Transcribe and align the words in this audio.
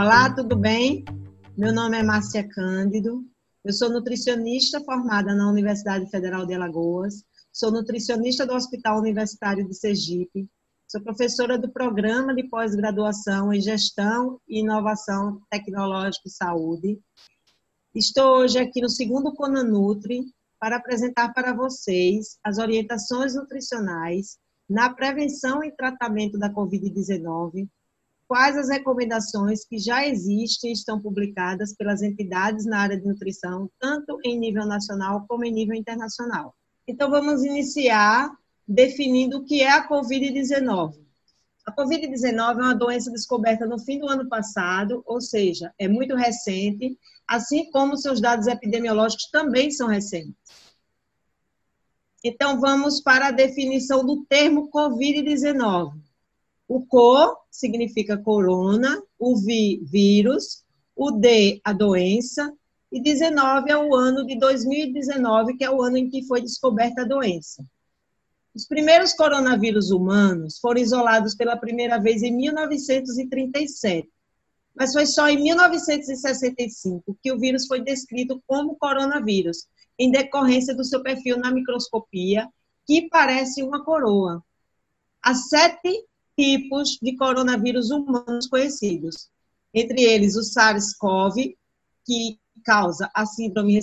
Olá, 0.00 0.32
tudo 0.32 0.54
bem? 0.54 1.04
Meu 1.56 1.74
nome 1.74 1.98
é 1.98 2.04
Márcia 2.04 2.48
Cândido. 2.48 3.24
Eu 3.64 3.72
sou 3.72 3.90
nutricionista 3.90 4.80
formada 4.84 5.34
na 5.34 5.50
Universidade 5.50 6.08
Federal 6.08 6.46
de 6.46 6.54
Alagoas. 6.54 7.24
Sou 7.52 7.72
nutricionista 7.72 8.46
do 8.46 8.54
Hospital 8.54 9.00
Universitário 9.00 9.66
de 9.66 9.74
Sergipe. 9.74 10.48
Sou 10.86 11.00
professora 11.00 11.58
do 11.58 11.68
programa 11.68 12.32
de 12.32 12.44
pós-graduação 12.44 13.52
em 13.52 13.60
Gestão 13.60 14.40
e 14.48 14.60
Inovação 14.60 15.40
Tecnológica 15.50 16.28
e 16.28 16.30
Saúde. 16.30 17.00
Estou 17.92 18.38
hoje 18.38 18.60
aqui 18.60 18.80
no 18.80 18.88
segundo 18.88 19.34
Conanutri 19.34 20.26
para 20.60 20.76
apresentar 20.76 21.32
para 21.32 21.52
vocês 21.52 22.38
as 22.44 22.58
orientações 22.58 23.34
nutricionais 23.34 24.38
na 24.70 24.94
prevenção 24.94 25.64
e 25.64 25.72
tratamento 25.72 26.38
da 26.38 26.48
Covid-19 26.48 27.68
quais 28.28 28.58
as 28.58 28.68
recomendações 28.68 29.64
que 29.64 29.78
já 29.78 30.06
existem 30.06 30.70
e 30.70 30.74
estão 30.74 31.00
publicadas 31.00 31.74
pelas 31.74 32.02
entidades 32.02 32.66
na 32.66 32.80
área 32.80 33.00
de 33.00 33.06
nutrição, 33.06 33.70
tanto 33.80 34.20
em 34.22 34.38
nível 34.38 34.66
nacional 34.66 35.24
como 35.26 35.46
em 35.46 35.50
nível 35.50 35.74
internacional. 35.74 36.54
Então, 36.86 37.10
vamos 37.10 37.42
iniciar 37.42 38.30
definindo 38.66 39.38
o 39.38 39.44
que 39.44 39.62
é 39.62 39.70
a 39.70 39.88
Covid-19. 39.88 40.94
A 41.66 41.74
Covid-19 41.74 42.58
é 42.58 42.62
uma 42.62 42.74
doença 42.74 43.10
descoberta 43.10 43.66
no 43.66 43.78
fim 43.78 43.98
do 43.98 44.08
ano 44.08 44.28
passado, 44.28 45.02
ou 45.06 45.20
seja, 45.20 45.72
é 45.78 45.88
muito 45.88 46.14
recente, 46.14 46.98
assim 47.26 47.70
como 47.70 47.96
seus 47.96 48.20
dados 48.20 48.46
epidemiológicos 48.46 49.30
também 49.30 49.70
são 49.70 49.88
recentes. 49.88 50.34
Então, 52.22 52.60
vamos 52.60 53.00
para 53.00 53.28
a 53.28 53.32
definição 53.32 54.04
do 54.04 54.24
termo 54.26 54.70
Covid-19. 54.70 56.07
O 56.68 56.84
CO 56.84 57.34
significa 57.50 58.18
corona, 58.18 59.02
o 59.18 59.36
VI, 59.36 59.80
vírus, 59.84 60.64
o 60.94 61.10
D, 61.10 61.60
a 61.64 61.72
doença, 61.72 62.52
e 62.92 63.00
19 63.00 63.70
é 63.70 63.76
o 63.76 63.94
ano 63.94 64.26
de 64.26 64.38
2019, 64.38 65.56
que 65.56 65.64
é 65.64 65.70
o 65.70 65.82
ano 65.82 65.96
em 65.96 66.10
que 66.10 66.26
foi 66.26 66.42
descoberta 66.42 67.02
a 67.02 67.06
doença. 67.06 67.64
Os 68.54 68.66
primeiros 68.66 69.12
coronavírus 69.14 69.90
humanos 69.90 70.58
foram 70.58 70.80
isolados 70.80 71.34
pela 71.34 71.56
primeira 71.56 71.98
vez 71.98 72.22
em 72.22 72.36
1937, 72.36 74.08
mas 74.74 74.92
foi 74.92 75.06
só 75.06 75.28
em 75.28 75.42
1965 75.42 77.16
que 77.22 77.32
o 77.32 77.38
vírus 77.38 77.66
foi 77.66 77.82
descrito 77.82 78.42
como 78.46 78.76
coronavírus, 78.76 79.66
em 79.98 80.10
decorrência 80.10 80.74
do 80.74 80.84
seu 80.84 81.02
perfil 81.02 81.38
na 81.38 81.50
microscopia, 81.50 82.48
que 82.86 83.08
parece 83.08 83.62
uma 83.62 83.84
coroa. 83.84 84.42
Há 85.22 85.34
sete 85.34 86.04
tipos 86.38 87.00
de 87.02 87.16
coronavírus 87.16 87.90
humanos 87.90 88.46
conhecidos. 88.46 89.28
Entre 89.74 90.02
eles, 90.02 90.36
o 90.36 90.42
SARS-CoV, 90.44 91.56
que 92.06 92.38
causa 92.64 93.10
a 93.12 93.26
síndrome 93.26 93.80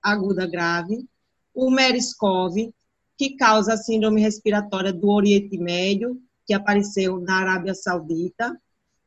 aguda 0.00 0.46
grave, 0.46 1.04
o 1.52 1.68
MERS-CoV, 1.72 2.72
que 3.16 3.34
causa 3.34 3.72
a 3.72 3.76
síndrome 3.76 4.20
respiratória 4.20 4.92
do 4.92 5.10
Oriente 5.10 5.58
Médio, 5.58 6.22
que 6.46 6.54
apareceu 6.54 7.20
na 7.20 7.40
Arábia 7.40 7.74
Saudita, 7.74 8.56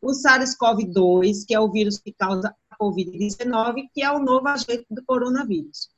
o 0.01 0.11
SARS-CoV-2, 0.11 1.45
que 1.47 1.55
é 1.55 1.59
o 1.61 1.71
vírus 1.71 1.97
que 1.97 2.11
causa 2.11 2.53
a 2.69 2.77
Covid-19, 2.77 3.87
que 3.93 4.03
é 4.03 4.11
o 4.11 4.19
novo 4.19 4.49
agente 4.49 4.85
do 4.89 5.01
coronavírus. 5.05 5.89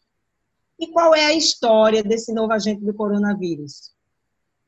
E 0.78 0.88
qual 0.92 1.16
é 1.16 1.26
a 1.26 1.34
história 1.34 2.04
desse 2.04 2.32
novo 2.34 2.54
agente 2.54 2.86
do 2.86 2.94
coronavírus? 2.94 3.92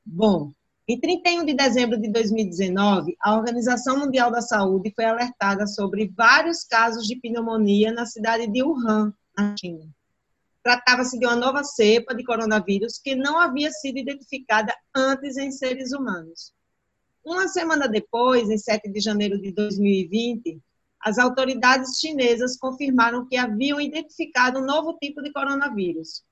Bom, 0.04 0.52
em 0.88 1.00
31 1.00 1.46
de 1.46 1.56
dezembro 1.56 2.00
de 2.00 2.08
2019, 2.12 3.18
a 3.20 3.36
Organização 3.36 4.00
Mundial 4.00 4.30
da 4.30 4.42
Saúde 4.42 4.94
foi 4.96 5.06
alertada 5.06 5.66
sobre 5.66 6.12
vários 6.16 6.64
casos 6.64 7.08
de 7.08 7.16
pneumonia 7.16 7.92
na 7.92 8.06
cidade 8.06 8.46
de 8.46 8.62
Wuhan, 8.62 9.12
na 9.36 9.56
China. 9.58 9.88
Tratava-se 10.62 11.18
de 11.18 11.26
uma 11.26 11.36
nova 11.36 11.64
cepa 11.64 12.14
de 12.14 12.24
coronavírus 12.24 13.00
que 13.00 13.16
não 13.16 13.40
havia 13.40 13.72
sido 13.72 13.98
identificada 13.98 14.76
antes 14.96 15.38
em 15.38 15.50
seres 15.50 15.92
humanos. 15.92 16.54
Uma 17.24 17.48
semana 17.48 17.88
depois, 17.88 18.48
em 18.52 18.58
7 18.58 18.88
de 18.88 19.00
janeiro 19.00 19.42
de 19.42 19.52
2020, 19.52 20.62
as 21.02 21.18
autoridades 21.18 22.00
chinesas 22.00 22.58
confirmaram 22.58 23.28
que 23.28 23.38
haviam 23.38 23.82
identificado 23.82 24.60
um 24.60 24.66
novo 24.66 24.96
tipo 25.02 25.24
de 25.24 25.32
coronavírus, 25.32 26.24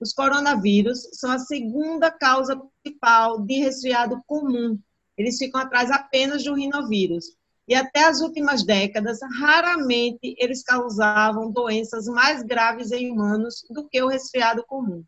os 0.00 0.12
coronavírus 0.12 1.08
são 1.12 1.30
a 1.30 1.38
segunda 1.38 2.10
causa 2.10 2.60
principal 2.82 3.40
de 3.40 3.58
resfriado 3.60 4.22
comum. 4.26 4.78
Eles 5.16 5.38
ficam 5.38 5.60
atrás 5.60 5.90
apenas 5.90 6.42
do 6.44 6.54
rinovírus. 6.54 7.24
E 7.66 7.74
até 7.74 8.04
as 8.04 8.20
últimas 8.20 8.64
décadas, 8.64 9.18
raramente 9.40 10.34
eles 10.38 10.62
causavam 10.62 11.50
doenças 11.50 12.06
mais 12.06 12.42
graves 12.42 12.92
em 12.92 13.10
humanos 13.10 13.64
do 13.70 13.88
que 13.88 14.02
o 14.02 14.08
resfriado 14.08 14.64
comum. 14.66 15.02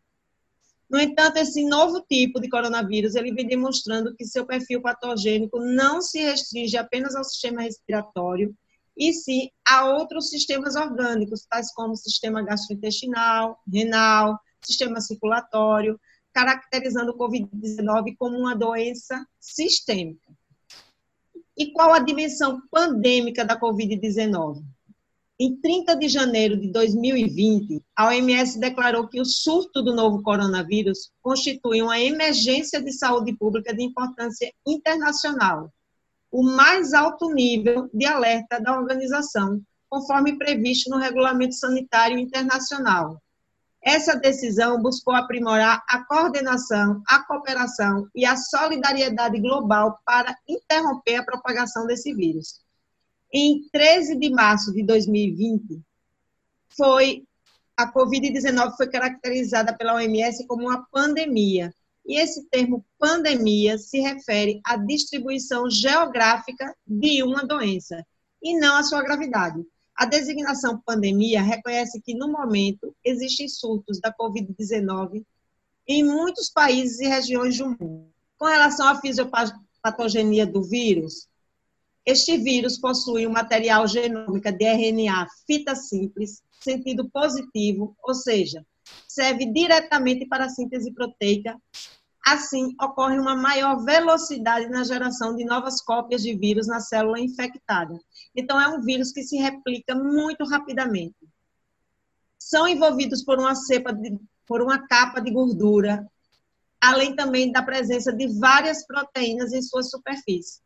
No 0.89 0.99
entanto, 0.99 1.37
esse 1.37 1.63
novo 1.65 2.01
tipo 2.09 2.39
de 2.39 2.49
coronavírus, 2.49 3.13
ele 3.13 3.33
vem 3.33 3.45
demonstrando 3.45 4.15
que 4.15 4.25
seu 4.25 4.45
perfil 4.45 4.81
patogênico 4.81 5.59
não 5.59 6.01
se 6.01 6.19
restringe 6.19 6.77
apenas 6.77 7.13
ao 7.13 7.25
sistema 7.25 7.61
respiratório, 7.61 8.55
e 8.95 9.13
sim 9.13 9.49
a 9.67 9.85
outros 9.85 10.29
sistemas 10.29 10.75
orgânicos, 10.75 11.45
tais 11.45 11.71
como 11.73 11.91
o 11.91 11.97
sistema 11.97 12.41
gastrointestinal, 12.41 13.59
renal, 13.71 14.39
sistema 14.61 15.01
circulatório, 15.01 15.99
caracterizando 16.33 17.11
o 17.11 17.17
Covid-19 17.17 18.15
como 18.17 18.37
uma 18.37 18.55
doença 18.55 19.25
sistêmica. 19.39 20.31
E 21.57 21.71
qual 21.71 21.93
a 21.93 21.99
dimensão 21.99 22.61
pandêmica 22.69 23.43
da 23.43 23.59
Covid-19? 23.59 24.63
Em 25.39 25.55
30 25.55 25.95
de 25.95 26.07
janeiro 26.07 26.57
de 26.57 26.71
2020, 26.71 27.83
a 27.95 28.07
OMS 28.07 28.59
declarou 28.59 29.07
que 29.07 29.21
o 29.21 29.25
surto 29.25 29.83
do 29.83 29.93
novo 29.93 30.21
coronavírus 30.23 31.11
constitui 31.21 31.81
uma 31.81 31.99
emergência 31.99 32.81
de 32.81 32.91
saúde 32.91 33.35
pública 33.37 33.73
de 33.73 33.83
importância 33.83 34.51
internacional, 34.65 35.71
o 36.31 36.43
mais 36.43 36.93
alto 36.93 37.31
nível 37.31 37.89
de 37.93 38.05
alerta 38.05 38.59
da 38.59 38.75
organização, 38.77 39.61
conforme 39.89 40.37
previsto 40.37 40.89
no 40.89 40.97
Regulamento 40.97 41.53
Sanitário 41.53 42.17
Internacional, 42.17 43.21
essa 43.81 44.15
decisão 44.15 44.81
buscou 44.81 45.13
aprimorar 45.13 45.83
a 45.87 46.03
coordenação, 46.03 47.01
a 47.07 47.23
cooperação 47.23 48.07
e 48.13 48.25
a 48.25 48.35
solidariedade 48.35 49.39
global 49.39 49.99
para 50.05 50.35
interromper 50.47 51.15
a 51.15 51.25
propagação 51.25 51.85
desse 51.85 52.13
vírus. 52.13 52.61
Em 53.31 53.67
13 53.71 54.17
de 54.17 54.29
março 54.29 54.73
de 54.73 54.83
2020, 54.83 55.81
foi 56.75 57.23
a 57.77 57.91
COVID-19 57.91 58.75
foi 58.75 58.89
caracterizada 58.89 59.75
pela 59.77 59.93
OMS 59.93 60.47
como 60.47 60.63
uma 60.63 60.85
pandemia. 60.91 61.71
E 62.05 62.19
esse 62.19 62.47
termo 62.49 62.83
pandemia 62.97 63.77
se 63.77 63.99
refere 63.99 64.59
à 64.65 64.77
distribuição 64.77 65.69
geográfica 65.69 66.75
de 66.87 67.21
uma 67.21 67.45
doença 67.45 68.03
e 68.41 68.57
não 68.57 68.77
à 68.77 68.83
sua 68.83 69.03
gravidade. 69.03 69.63
A 69.97 70.05
designação 70.05 70.79
pandemia 70.85 71.41
reconhece 71.41 71.99
que, 71.99 72.13
no 72.13 72.31
momento, 72.31 72.95
existem 73.03 73.49
surtos 73.49 73.99
da 73.99 74.13
Covid-19 74.13 75.25
em 75.87 76.03
muitos 76.03 76.51
países 76.51 76.99
e 76.99 77.07
regiões 77.07 77.57
do 77.57 77.69
mundo. 77.69 78.13
Com 78.37 78.45
relação 78.45 78.87
à 78.87 79.01
fisiopatogenia 79.01 80.45
do 80.45 80.61
vírus, 80.61 81.27
este 82.05 82.37
vírus 82.37 82.77
possui 82.77 83.25
um 83.25 83.31
material 83.31 83.87
genômico 83.87 84.51
de 84.51 84.65
RNA 84.65 85.25
fita 85.47 85.73
simples, 85.73 86.43
sentido 86.61 87.09
positivo, 87.09 87.97
ou 88.03 88.13
seja, 88.13 88.63
serve 89.07 89.51
diretamente 89.51 90.27
para 90.27 90.45
a 90.45 90.49
síntese 90.49 90.93
proteica 90.93 91.59
Assim, 92.29 92.75
ocorre 92.81 93.17
uma 93.17 93.37
maior 93.37 93.85
velocidade 93.85 94.67
na 94.67 94.83
geração 94.83 95.33
de 95.33 95.45
novas 95.45 95.81
cópias 95.81 96.21
de 96.21 96.35
vírus 96.35 96.67
na 96.67 96.81
célula 96.81 97.21
infectada. 97.21 97.97
Então, 98.35 98.59
é 98.59 98.67
um 98.67 98.81
vírus 98.81 99.13
que 99.13 99.23
se 99.23 99.37
replica 99.37 99.95
muito 99.95 100.43
rapidamente. 100.43 101.15
São 102.37 102.67
envolvidos 102.67 103.23
por 103.23 103.39
uma 103.39 103.55
cepa, 103.55 103.93
de, 103.93 104.19
por 104.45 104.61
uma 104.61 104.85
capa 104.89 105.21
de 105.21 105.31
gordura, 105.31 106.05
além 106.81 107.15
também 107.15 107.49
da 107.49 107.63
presença 107.63 108.11
de 108.11 108.27
várias 108.37 108.85
proteínas 108.85 109.53
em 109.53 109.61
sua 109.61 109.81
superfície. 109.81 110.59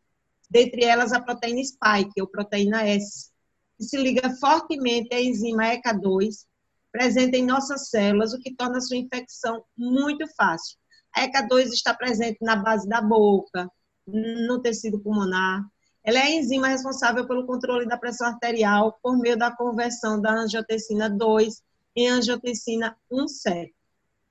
Dentre 0.49 0.83
elas, 0.83 1.13
a 1.13 1.21
proteína 1.21 1.63
spike, 1.63 2.19
ou 2.19 2.27
proteína 2.27 2.87
S, 2.87 3.29
que 3.77 3.83
se 3.83 3.97
liga 3.97 4.35
fortemente 4.37 5.13
à 5.13 5.21
enzima 5.21 5.65
ECA2, 5.65 6.43
presente 6.91 7.37
em 7.37 7.45
nossas 7.45 7.89
células, 7.89 8.33
o 8.33 8.39
que 8.39 8.55
torna 8.55 8.81
sua 8.81 8.97
infecção 8.97 9.63
muito 9.77 10.25
fácil. 10.35 10.80
A 11.13 11.27
ECA2 11.27 11.71
está 11.73 11.93
presente 11.93 12.37
na 12.41 12.55
base 12.55 12.87
da 12.87 13.01
boca, 13.01 13.69
no 14.07 14.61
tecido 14.61 14.99
pulmonar. 14.99 15.63
Ela 16.03 16.19
é 16.19 16.23
a 16.23 16.31
enzima 16.31 16.67
responsável 16.67 17.27
pelo 17.27 17.45
controle 17.45 17.85
da 17.85 17.97
pressão 17.97 18.27
arterial 18.27 18.97
por 19.03 19.17
meio 19.17 19.37
da 19.37 19.55
conversão 19.55 20.19
da 20.19 20.31
angiotensina 20.31 21.09
2 21.09 21.61
em 21.95 22.09
angiotensina 22.09 22.97
1,7. 23.11 23.71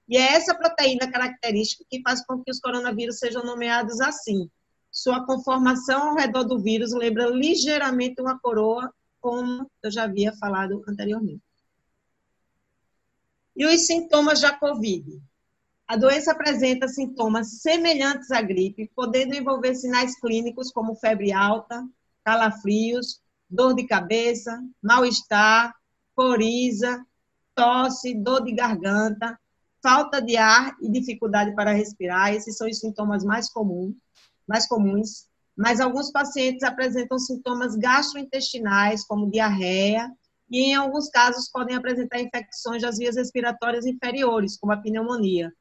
E 0.08 0.16
é 0.16 0.34
essa 0.34 0.54
proteína 0.54 1.10
característica 1.10 1.84
que 1.88 2.02
faz 2.02 2.24
com 2.26 2.42
que 2.42 2.50
os 2.50 2.58
coronavírus 2.58 3.18
sejam 3.18 3.44
nomeados 3.44 4.00
assim. 4.00 4.50
Sua 4.90 5.24
conformação 5.24 6.10
ao 6.10 6.16
redor 6.16 6.42
do 6.42 6.58
vírus 6.58 6.92
lembra 6.92 7.26
ligeiramente 7.26 8.20
uma 8.20 8.36
coroa, 8.40 8.92
como 9.20 9.70
eu 9.80 9.90
já 9.90 10.04
havia 10.04 10.32
falado 10.32 10.82
anteriormente. 10.88 11.42
E 13.54 13.64
os 13.64 13.86
sintomas 13.86 14.40
da 14.40 14.52
COVID? 14.52 15.20
A 15.90 15.96
doença 15.96 16.30
apresenta 16.30 16.86
sintomas 16.86 17.62
semelhantes 17.62 18.30
à 18.30 18.40
gripe, 18.40 18.88
podendo 18.94 19.34
envolver 19.34 19.74
sinais 19.74 20.14
clínicos 20.20 20.70
como 20.70 20.94
febre 20.94 21.32
alta, 21.32 21.84
calafrios, 22.24 23.20
dor 23.50 23.74
de 23.74 23.84
cabeça, 23.88 24.62
mal-estar, 24.80 25.74
coriza, 26.14 27.04
tosse, 27.56 28.14
dor 28.14 28.44
de 28.44 28.52
garganta, 28.52 29.36
falta 29.82 30.22
de 30.22 30.36
ar 30.36 30.76
e 30.80 30.88
dificuldade 30.88 31.56
para 31.56 31.72
respirar. 31.72 32.32
Esses 32.32 32.56
são 32.56 32.68
os 32.68 32.78
sintomas 32.78 33.24
mais 33.24 33.50
comuns, 33.50 33.96
mais 34.46 34.68
comuns. 34.68 35.26
Mas 35.56 35.80
alguns 35.80 36.12
pacientes 36.12 36.62
apresentam 36.62 37.18
sintomas 37.18 37.74
gastrointestinais, 37.74 39.04
como 39.04 39.28
diarreia, 39.28 40.08
e 40.48 40.70
em 40.70 40.74
alguns 40.76 41.08
casos 41.08 41.50
podem 41.50 41.74
apresentar 41.74 42.20
infecções 42.20 42.80
das 42.80 42.96
vias 42.96 43.16
respiratórias 43.16 43.86
inferiores, 43.86 44.56
como 44.56 44.72
a 44.72 44.76
pneumonia, 44.76 45.52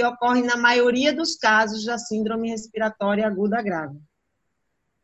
que 0.00 0.04
ocorre 0.06 0.40
na 0.40 0.56
maioria 0.56 1.14
dos 1.14 1.36
casos 1.36 1.84
da 1.84 1.98
síndrome 1.98 2.48
respiratória 2.48 3.26
aguda 3.26 3.60
grave. 3.60 4.00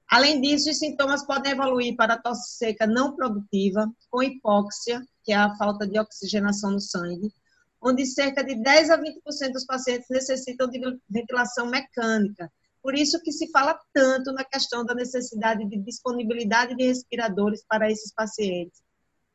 Além 0.09 0.41
disso, 0.41 0.71
os 0.71 0.79
sintomas 0.79 1.27
podem 1.27 1.53
evoluir 1.53 1.95
para 1.97 2.17
tosse 2.17 2.57
seca 2.57 2.87
não 2.87 3.15
produtiva, 3.15 3.87
com 4.11 4.23
hipóxia, 4.23 5.03
que 5.23 5.33
é 5.33 5.37
a 5.37 5.55
falta 5.57 5.87
de 5.87 6.01
oxigenação 6.01 6.71
no 6.71 6.81
sangue, 6.81 7.31
onde 7.79 8.07
cerca 8.07 8.43
de 8.43 8.55
10 8.55 8.91
a 8.91 8.99
20% 8.99 9.53
dos 9.53 9.67
pacientes 9.67 10.07
necessitam 10.09 10.67
de 10.67 10.81
ventilação 11.11 11.67
mecânica. 11.67 12.51
Por 12.83 12.95
isso 12.95 13.21
que 13.21 13.33
se 13.33 13.51
fala 13.51 13.79
tanto 13.93 14.33
na 14.33 14.45
questão 14.45 14.83
da 14.83 14.95
necessidade 14.95 15.69
de 15.69 15.77
disponibilidade 15.77 16.75
de 16.75 16.87
respiradores 16.87 17.63
para 17.69 17.91
esses 17.91 18.15
pacientes, 18.15 18.81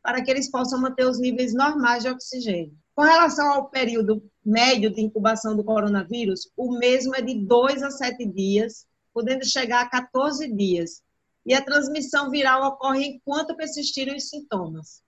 para 0.01 0.23
que 0.23 0.31
eles 0.31 0.49
possam 0.49 0.81
manter 0.81 1.05
os 1.05 1.19
níveis 1.19 1.53
normais 1.53 2.01
de 2.01 2.09
oxigênio. 2.09 2.75
Com 2.95 3.03
relação 3.03 3.53
ao 3.53 3.69
período 3.69 4.23
médio 4.43 4.89
de 4.89 5.01
incubação 5.01 5.55
do 5.55 5.63
coronavírus, 5.63 6.49
o 6.57 6.77
mesmo 6.77 7.15
é 7.15 7.21
de 7.21 7.35
2 7.45 7.83
a 7.83 7.91
7 7.91 8.25
dias, 8.25 8.87
podendo 9.13 9.45
chegar 9.45 9.81
a 9.81 9.89
14 9.89 10.51
dias. 10.53 11.03
E 11.45 11.53
a 11.53 11.61
transmissão 11.63 12.29
viral 12.29 12.67
ocorre 12.67 13.05
enquanto 13.05 13.55
persistirem 13.55 14.15
os 14.15 14.29
sintomas. 14.29 15.01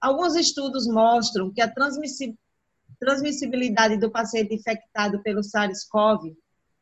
Alguns 0.00 0.34
estudos 0.34 0.86
mostram 0.86 1.52
que 1.52 1.60
a 1.60 1.72
transmissibilidade 2.98 3.96
do 3.98 4.10
paciente 4.10 4.54
infectado 4.54 5.22
pelo 5.22 5.42
SARS-CoV, 5.42 6.36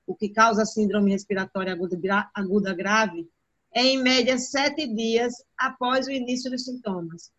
o 0.07 0.15
que 0.15 0.29
causa 0.29 0.65
síndrome 0.67 1.11
respiratória 1.13 1.73
aguda, 1.73 2.31
aguda 2.35 2.75
grave, 2.75 3.29
é 3.75 3.83
em 3.83 4.03
média 4.03 4.39
sete 4.39 4.87
dias 4.87 5.35
após 5.57 6.07
o 6.07 6.11
início 6.11 6.51
dos 6.51 6.65
sintomas. 6.65 7.33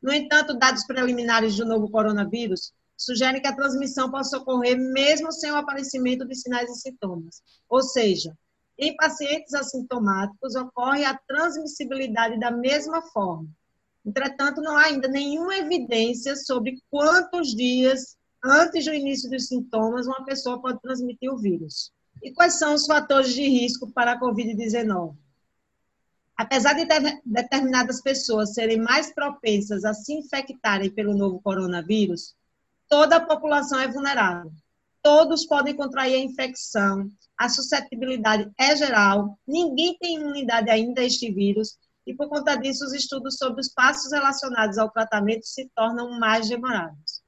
No 0.00 0.12
entanto, 0.12 0.58
dados 0.58 0.86
preliminares 0.86 1.56
do 1.56 1.64
novo 1.66 1.90
coronavírus 1.90 2.72
sugerem 3.00 3.40
que 3.40 3.48
a 3.48 3.56
transmissão 3.56 4.10
possa 4.10 4.36
ocorrer 4.36 4.76
mesmo 4.76 5.32
sem 5.32 5.50
o 5.50 5.56
aparecimento 5.56 6.26
de 6.26 6.34
sinais 6.34 6.70
e 6.70 6.80
sintomas. 6.80 7.42
Ou 7.68 7.82
seja, 7.82 8.36
em 8.78 8.94
pacientes 8.94 9.54
assintomáticos 9.54 10.54
ocorre 10.54 11.04
a 11.04 11.16
transmissibilidade 11.16 12.38
da 12.38 12.50
mesma 12.50 13.00
forma. 13.00 13.48
Entretanto, 14.04 14.60
não 14.60 14.76
há 14.76 14.84
ainda 14.84 15.08
nenhuma 15.08 15.56
evidência 15.56 16.36
sobre 16.36 16.82
quantos 16.90 17.54
dias 17.54 18.16
antes 18.44 18.84
do 18.84 18.94
início 18.94 19.30
dos 19.30 19.46
sintomas 19.46 20.06
uma 20.06 20.24
pessoa 20.24 20.60
pode 20.60 20.80
transmitir 20.80 21.32
o 21.32 21.38
vírus. 21.38 21.92
E 22.22 22.32
quais 22.32 22.58
são 22.58 22.74
os 22.74 22.86
fatores 22.86 23.32
de 23.34 23.42
risco 23.42 23.90
para 23.90 24.12
a 24.12 24.20
Covid-19? 24.20 25.14
Apesar 26.36 26.72
de 26.72 26.86
determinadas 27.24 28.00
pessoas 28.00 28.54
serem 28.54 28.78
mais 28.78 29.12
propensas 29.12 29.84
a 29.84 29.92
se 29.92 30.14
infectarem 30.14 30.90
pelo 30.90 31.14
novo 31.14 31.40
coronavírus, 31.40 32.34
toda 32.90 33.16
a 33.16 33.24
população 33.24 33.78
é 33.78 33.88
vulnerável. 33.88 34.50
Todos 35.02 35.46
podem 35.46 35.74
contrair 35.74 36.16
a 36.16 36.18
infecção, 36.18 37.08
a 37.38 37.48
suscetibilidade 37.48 38.50
é 38.58 38.76
geral, 38.76 39.38
ninguém 39.46 39.96
tem 39.98 40.16
imunidade 40.16 40.68
ainda 40.68 41.00
a 41.00 41.04
este 41.04 41.32
vírus, 41.32 41.78
e 42.06 42.14
por 42.14 42.28
conta 42.28 42.56
disso, 42.56 42.84
os 42.84 42.92
estudos 42.92 43.36
sobre 43.38 43.60
os 43.60 43.68
passos 43.68 44.12
relacionados 44.12 44.76
ao 44.76 44.90
tratamento 44.90 45.46
se 45.46 45.70
tornam 45.74 46.18
mais 46.18 46.48
demorados. 46.48 47.22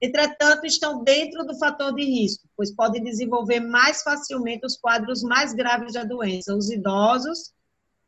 Entretanto, 0.00 0.64
estão 0.64 1.04
dentro 1.04 1.44
do 1.44 1.58
fator 1.58 1.94
de 1.94 2.02
risco, 2.02 2.48
pois 2.56 2.74
podem 2.74 3.04
desenvolver 3.04 3.60
mais 3.60 4.02
facilmente 4.02 4.64
os 4.64 4.76
quadros 4.78 5.22
mais 5.22 5.52
graves 5.52 5.92
da 5.92 6.04
doença, 6.04 6.56
os 6.56 6.70
idosos, 6.70 7.52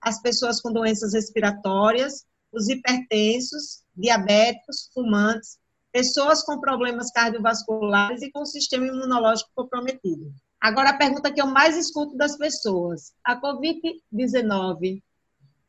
as 0.00 0.20
pessoas 0.22 0.60
com 0.60 0.72
doenças 0.72 1.12
respiratórias, 1.12 2.24
os 2.50 2.68
hipertensos, 2.68 3.82
diabéticos, 3.94 4.90
fumantes, 4.94 5.58
pessoas 5.92 6.42
com 6.42 6.58
problemas 6.58 7.10
cardiovasculares 7.10 8.22
e 8.22 8.30
com 8.32 8.44
sistema 8.46 8.86
imunológico 8.86 9.50
comprometido. 9.54 10.32
Agora, 10.60 10.90
a 10.90 10.96
pergunta 10.96 11.32
que 11.32 11.40
eu 11.40 11.46
mais 11.46 11.76
escuto 11.76 12.16
das 12.16 12.36
pessoas: 12.36 13.12
a 13.24 13.40
Covid-19 13.40 15.02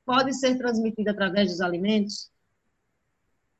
pode 0.06 0.34
ser 0.34 0.58
transmitida 0.58 1.12
através 1.12 1.52
dos 1.52 1.62
alimentos? 1.62 2.32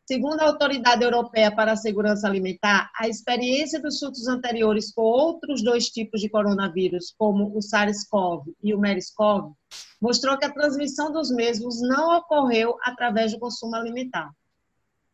Segundo 0.06 0.42
a 0.42 0.48
Autoridade 0.48 1.02
Europeia 1.02 1.50
para 1.50 1.72
a 1.72 1.78
Segurança 1.78 2.28
Alimentar, 2.28 2.92
a 3.00 3.08
experiência 3.08 3.82
dos 3.82 4.00
surtos 4.00 4.28
anteriores 4.28 4.92
com 4.94 5.02
outros 5.02 5.64
dois 5.64 5.88
tipos 5.88 6.20
de 6.20 6.28
coronavírus, 6.30 7.14
como 7.18 7.58
o 7.58 7.62
SARS-CoV 7.62 8.54
e 8.62 8.74
o 8.74 8.80
MERS-CoV, 8.80 9.54
mostrou 10.02 10.38
que 10.38 10.44
a 10.44 10.54
transmissão 10.54 11.10
dos 11.10 11.32
mesmos 11.32 11.82
não 11.82 12.18
ocorreu 12.18 12.78
através 12.84 13.32
do 13.32 13.40
consumo 13.40 13.76
alimentar. 13.76 14.30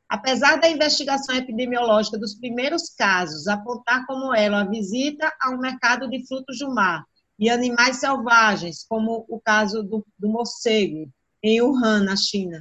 Apesar 0.10 0.60
da 0.60 0.68
investigação 0.68 1.36
epidemiológica 1.36 2.18
dos 2.18 2.34
primeiros 2.34 2.90
casos 2.90 3.48
apontar 3.48 4.08
como 4.08 4.34
ela 4.34 4.62
a 4.62 4.68
visita 4.68 5.32
a 5.40 5.52
um 5.52 5.60
mercado 5.60 6.10
de 6.10 6.26
frutos 6.28 6.58
do 6.58 6.74
mar 6.74 7.06
e 7.38 7.48
animais 7.48 7.98
selvagens, 7.98 8.84
como 8.90 9.24
o 9.30 9.40
caso 9.40 9.84
do, 9.84 10.04
do 10.18 10.28
morcego, 10.28 11.08
em 11.44 11.62
Wuhan, 11.62 12.04
na 12.04 12.18
China, 12.18 12.60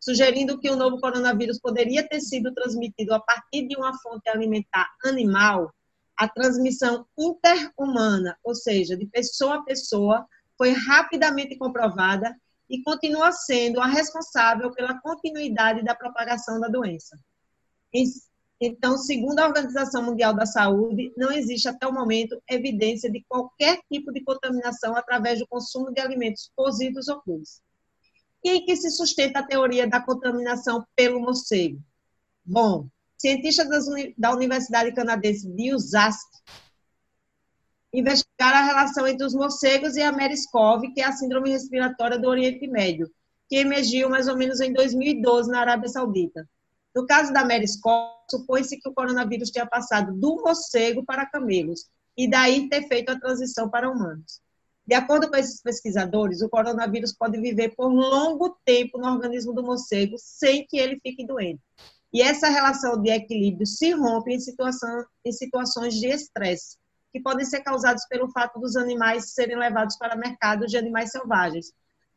sugerindo 0.00 0.58
que 0.58 0.70
o 0.70 0.76
novo 0.76 0.98
coronavírus 0.98 1.60
poderia 1.60 2.02
ter 2.08 2.20
sido 2.20 2.52
transmitido 2.54 3.12
a 3.12 3.20
partir 3.20 3.68
de 3.68 3.76
uma 3.76 3.96
fonte 3.98 4.28
alimentar 4.30 4.88
animal, 5.04 5.70
a 6.16 6.26
transmissão 6.26 7.06
interhumana, 7.16 8.38
ou 8.42 8.54
seja, 8.54 8.96
de 8.96 9.06
pessoa 9.06 9.56
a 9.56 9.62
pessoa, 9.62 10.26
foi 10.56 10.70
rapidamente 10.70 11.58
comprovada 11.58 12.34
e 12.68 12.82
continua 12.82 13.32
sendo 13.32 13.80
a 13.80 13.86
responsável 13.86 14.70
pela 14.72 15.00
continuidade 15.00 15.84
da 15.84 15.94
propagação 15.94 16.60
da 16.60 16.68
doença. 16.68 17.18
Então, 18.60 18.96
segundo 18.96 19.38
a 19.38 19.46
Organização 19.46 20.02
Mundial 20.02 20.34
da 20.34 20.46
Saúde, 20.46 21.12
não 21.16 21.30
existe 21.30 21.68
até 21.68 21.86
o 21.86 21.92
momento 21.92 22.40
evidência 22.48 23.10
de 23.10 23.24
qualquer 23.28 23.78
tipo 23.90 24.12
de 24.12 24.22
contaminação 24.22 24.96
através 24.96 25.38
do 25.38 25.46
consumo 25.46 25.92
de 25.92 26.00
alimentos 26.00 26.50
cozidos 26.56 27.08
ou 27.08 27.20
crus. 27.20 27.60
E 28.42 28.50
em 28.50 28.64
que 28.64 28.76
se 28.76 28.90
sustenta 28.90 29.40
a 29.40 29.46
teoria 29.46 29.88
da 29.88 30.00
contaminação 30.00 30.86
pelo 30.94 31.20
morcego? 31.20 31.80
Bom, 32.44 32.88
cientistas 33.18 33.68
da 34.16 34.32
Universidade 34.32 34.92
Canadense 34.92 35.48
de 35.48 35.74
USASC 35.74 36.26
investigaram 37.98 38.58
a 38.58 38.62
relação 38.62 39.06
entre 39.06 39.24
os 39.24 39.32
morcegos 39.32 39.96
e 39.96 40.02
a 40.02 40.12
MERS-CoV, 40.12 40.92
que 40.92 41.00
é 41.00 41.06
a 41.06 41.12
síndrome 41.12 41.50
respiratória 41.50 42.18
do 42.18 42.28
Oriente 42.28 42.66
Médio, 42.66 43.10
que 43.48 43.56
emergiu 43.56 44.10
mais 44.10 44.28
ou 44.28 44.36
menos 44.36 44.60
em 44.60 44.70
2012 44.70 45.50
na 45.50 45.60
Arábia 45.60 45.88
Saudita. 45.88 46.46
No 46.94 47.06
caso 47.06 47.32
da 47.32 47.42
MERS-CoV, 47.42 48.10
supõe-se 48.30 48.78
que 48.78 48.88
o 48.88 48.92
coronavírus 48.92 49.50
tinha 49.50 49.66
passado 49.66 50.12
do 50.12 50.36
morcego 50.42 51.04
para 51.04 51.24
camelos, 51.24 51.86
e 52.16 52.28
daí 52.28 52.68
ter 52.68 52.86
feito 52.86 53.10
a 53.10 53.18
transição 53.18 53.68
para 53.70 53.90
humanos. 53.90 54.40
De 54.86 54.94
acordo 54.94 55.28
com 55.28 55.36
esses 55.36 55.62
pesquisadores, 55.62 56.42
o 56.42 56.48
coronavírus 56.48 57.14
pode 57.14 57.40
viver 57.40 57.74
por 57.74 57.88
longo 57.88 58.56
tempo 58.64 58.98
no 58.98 59.08
organismo 59.08 59.52
do 59.52 59.62
morcego 59.62 60.16
sem 60.18 60.66
que 60.66 60.76
ele 60.76 61.00
fique 61.00 61.26
doente. 61.26 61.60
E 62.12 62.22
essa 62.22 62.48
relação 62.48 63.00
de 63.00 63.10
equilíbrio 63.10 63.66
se 63.66 63.90
rompe 63.90 64.32
em, 64.32 64.38
situação, 64.38 65.04
em 65.24 65.32
situações 65.32 65.94
de 65.94 66.06
estresse, 66.06 66.76
que 67.16 67.22
podem 67.22 67.46
ser 67.46 67.60
causados 67.60 68.04
pelo 68.10 68.30
fato 68.30 68.60
dos 68.60 68.76
animais 68.76 69.32
serem 69.32 69.56
levados 69.56 69.96
para 69.96 70.14
mercados 70.14 70.70
de 70.70 70.76
animais 70.76 71.10
selvagens, 71.10 71.72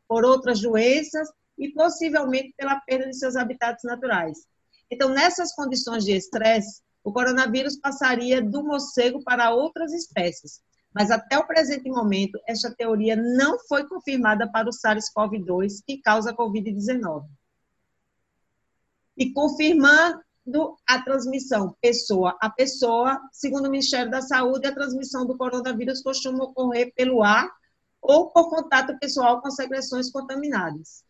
por 0.06 0.26
outras 0.26 0.60
doenças 0.60 1.26
e 1.56 1.72
possivelmente 1.72 2.52
pela 2.54 2.78
perda 2.80 3.06
de 3.06 3.16
seus 3.16 3.34
habitats 3.34 3.82
naturais. 3.82 4.46
Então, 4.90 5.08
nessas 5.08 5.54
condições 5.54 6.04
de 6.04 6.12
estresse, 6.12 6.82
o 7.02 7.14
coronavírus 7.14 7.76
passaria 7.76 8.42
do 8.42 8.62
morcego 8.62 9.24
para 9.24 9.54
outras 9.54 9.90
espécies, 9.94 10.60
mas 10.94 11.10
até 11.10 11.38
o 11.38 11.46
presente 11.46 11.88
momento, 11.88 12.38
esta 12.46 12.70
teoria 12.70 13.16
não 13.16 13.58
foi 13.60 13.88
confirmada 13.88 14.52
para 14.52 14.68
o 14.68 14.72
SARS-CoV-2, 14.72 15.82
que 15.86 16.02
causa 16.02 16.36
Covid-19. 16.36 17.24
E 19.16 19.32
confirmando 19.32 20.20
a 20.86 21.02
transmissão 21.02 21.76
pessoa 21.80 22.36
a 22.40 22.50
pessoa, 22.50 23.20
segundo 23.32 23.66
o 23.66 23.70
Ministério 23.70 24.10
da 24.10 24.22
Saúde, 24.22 24.66
a 24.66 24.74
transmissão 24.74 25.26
do 25.26 25.36
coronavírus 25.36 26.02
costuma 26.02 26.44
ocorrer 26.44 26.92
pelo 26.94 27.22
ar 27.22 27.48
ou 28.00 28.30
por 28.30 28.48
contato 28.48 28.98
pessoal 28.98 29.40
com 29.40 29.50
secreções 29.50 30.10
contaminadas. 30.10 31.04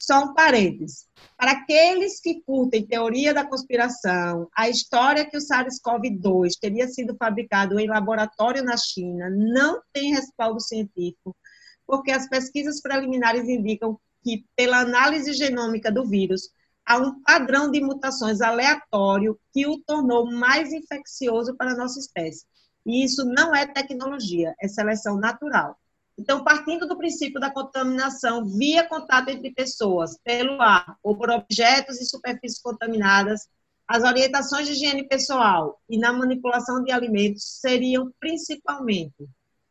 Só 0.00 0.24
um 0.24 0.34
parênteses. 0.34 1.08
Para 1.36 1.50
aqueles 1.52 2.20
que 2.20 2.40
curtem 2.42 2.86
teoria 2.86 3.34
da 3.34 3.44
conspiração, 3.44 4.48
a 4.56 4.68
história 4.68 5.28
que 5.28 5.36
o 5.36 5.40
SARS-CoV-2 5.40 6.52
teria 6.60 6.86
sido 6.86 7.16
fabricado 7.16 7.80
em 7.80 7.88
laboratório 7.88 8.62
na 8.62 8.76
China 8.76 9.28
não 9.28 9.82
tem 9.92 10.14
respaldo 10.14 10.60
científico, 10.60 11.36
porque 11.84 12.12
as 12.12 12.28
pesquisas 12.28 12.80
preliminares 12.80 13.48
indicam 13.48 13.98
que, 14.22 14.44
pela 14.54 14.78
análise 14.78 15.32
genômica 15.32 15.90
do 15.90 16.06
vírus, 16.08 16.50
há 16.88 16.96
um 16.96 17.22
padrão 17.22 17.70
de 17.70 17.82
mutações 17.82 18.40
aleatório 18.40 19.38
que 19.52 19.66
o 19.66 19.78
tornou 19.86 20.32
mais 20.32 20.72
infeccioso 20.72 21.54
para 21.54 21.72
a 21.72 21.76
nossa 21.76 22.00
espécie. 22.00 22.46
E 22.86 23.04
isso 23.04 23.26
não 23.26 23.54
é 23.54 23.66
tecnologia, 23.66 24.54
é 24.58 24.66
seleção 24.66 25.18
natural. 25.18 25.76
Então, 26.16 26.42
partindo 26.42 26.88
do 26.88 26.96
princípio 26.96 27.38
da 27.38 27.50
contaminação 27.50 28.46
via 28.46 28.88
contato 28.88 29.28
entre 29.28 29.52
pessoas, 29.52 30.18
pelo 30.24 30.60
ar 30.62 30.96
ou 31.02 31.14
por 31.14 31.30
objetos 31.30 32.00
e 32.00 32.06
superfícies 32.06 32.60
contaminadas, 32.60 33.46
as 33.86 34.02
orientações 34.02 34.66
de 34.66 34.72
higiene 34.72 35.06
pessoal 35.06 35.78
e 35.88 35.98
na 35.98 36.12
manipulação 36.12 36.82
de 36.82 36.90
alimentos 36.90 37.60
seriam 37.60 38.10
principalmente 38.18 39.28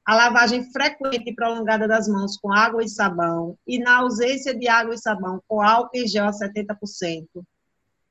a 0.07 0.15
lavagem 0.15 0.71
frequente 0.71 1.29
e 1.29 1.35
prolongada 1.35 1.87
das 1.87 2.07
mãos 2.07 2.37
com 2.37 2.51
água 2.51 2.83
e 2.83 2.89
sabão 2.89 3.57
e 3.67 3.77
na 3.77 3.97
ausência 3.97 4.57
de 4.57 4.67
água 4.67 4.95
e 4.95 4.97
sabão 4.97 5.41
com 5.47 5.61
álcool 5.61 5.97
e 5.97 6.07
gel 6.07 6.25
a 6.25 6.31
70%, 6.31 7.27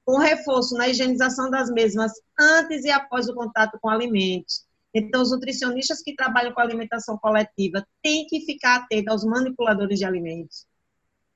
com 0.04 0.18
reforço 0.18 0.76
na 0.76 0.88
higienização 0.88 1.50
das 1.50 1.70
mesmas 1.70 2.12
antes 2.38 2.84
e 2.84 2.90
após 2.90 3.28
o 3.28 3.34
contato 3.34 3.78
com 3.80 3.88
alimentos, 3.88 4.66
então, 4.98 5.20
os 5.20 5.30
nutricionistas 5.30 6.00
que 6.00 6.16
trabalham 6.16 6.54
com 6.54 6.60
alimentação 6.60 7.18
coletiva 7.18 7.86
têm 8.02 8.26
que 8.26 8.40
ficar 8.46 8.76
atentos 8.76 9.12
aos 9.12 9.24
manipuladores 9.24 9.98
de 9.98 10.06
alimentos. 10.06 10.64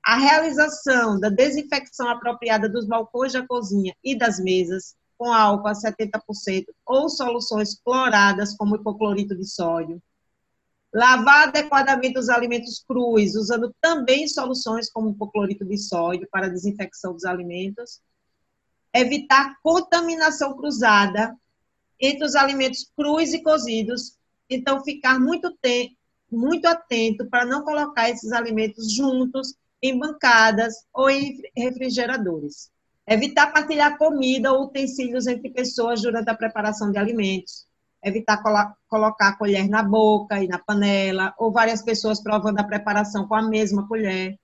A 0.03 0.17
realização 0.17 1.19
da 1.19 1.29
desinfecção 1.29 2.09
apropriada 2.09 2.67
dos 2.67 2.87
balcões 2.87 3.33
da 3.33 3.45
cozinha 3.45 3.95
e 4.03 4.17
das 4.17 4.39
mesas, 4.39 4.95
com 5.15 5.31
álcool 5.31 5.67
a 5.67 5.73
70%, 5.73 6.65
ou 6.87 7.07
soluções 7.07 7.79
cloradas, 7.85 8.57
como 8.57 8.77
hipoclorito 8.77 9.35
de 9.35 9.45
sódio. 9.45 10.01
Lavar 10.93 11.47
adequadamente 11.47 12.19
os 12.19 12.29
alimentos 12.29 12.83
crus, 12.85 13.35
usando 13.35 13.73
também 13.79 14.27
soluções 14.27 14.91
como 14.91 15.09
hipoclorito 15.09 15.63
de 15.63 15.77
sódio 15.77 16.27
para 16.29 16.49
desinfecção 16.49 17.13
dos 17.13 17.23
alimentos. 17.23 18.01
Evitar 18.93 19.55
contaminação 19.63 20.55
cruzada, 20.57 21.35
entre 22.01 22.25
os 22.25 22.35
alimentos 22.35 22.91
crus 22.95 23.33
e 23.33 23.41
cozidos. 23.41 24.17
Então, 24.49 24.83
ficar 24.83 25.19
muito, 25.19 25.55
tempo, 25.61 25.95
muito 26.29 26.65
atento 26.65 27.29
para 27.29 27.45
não 27.45 27.63
colocar 27.63 28.09
esses 28.09 28.31
alimentos 28.31 28.91
juntos 28.91 29.55
em 29.81 29.97
bancadas 29.97 30.73
ou 30.93 31.09
em 31.09 31.41
refrigeradores. 31.55 32.71
Evitar 33.07 33.51
partilhar 33.51 33.97
comida 33.97 34.51
ou 34.51 34.65
utensílios 34.65 35.27
entre 35.27 35.49
pessoas 35.49 36.01
durante 36.01 36.29
a 36.29 36.35
preparação 36.35 36.91
de 36.91 36.97
alimentos. 36.97 37.65
Evitar 38.03 38.41
colo 38.41 38.73
colocar 38.87 39.29
a 39.29 39.37
colher 39.37 39.69
na 39.69 39.83
boca 39.83 40.43
e 40.43 40.47
na 40.47 40.57
panela, 40.57 41.33
ou 41.37 41.51
várias 41.51 41.81
pessoas 41.81 42.21
provando 42.21 42.59
a 42.59 42.63
preparação 42.63 43.27
com 43.27 43.35
a 43.35 43.41
mesma 43.41 43.87
colher. 43.87 44.37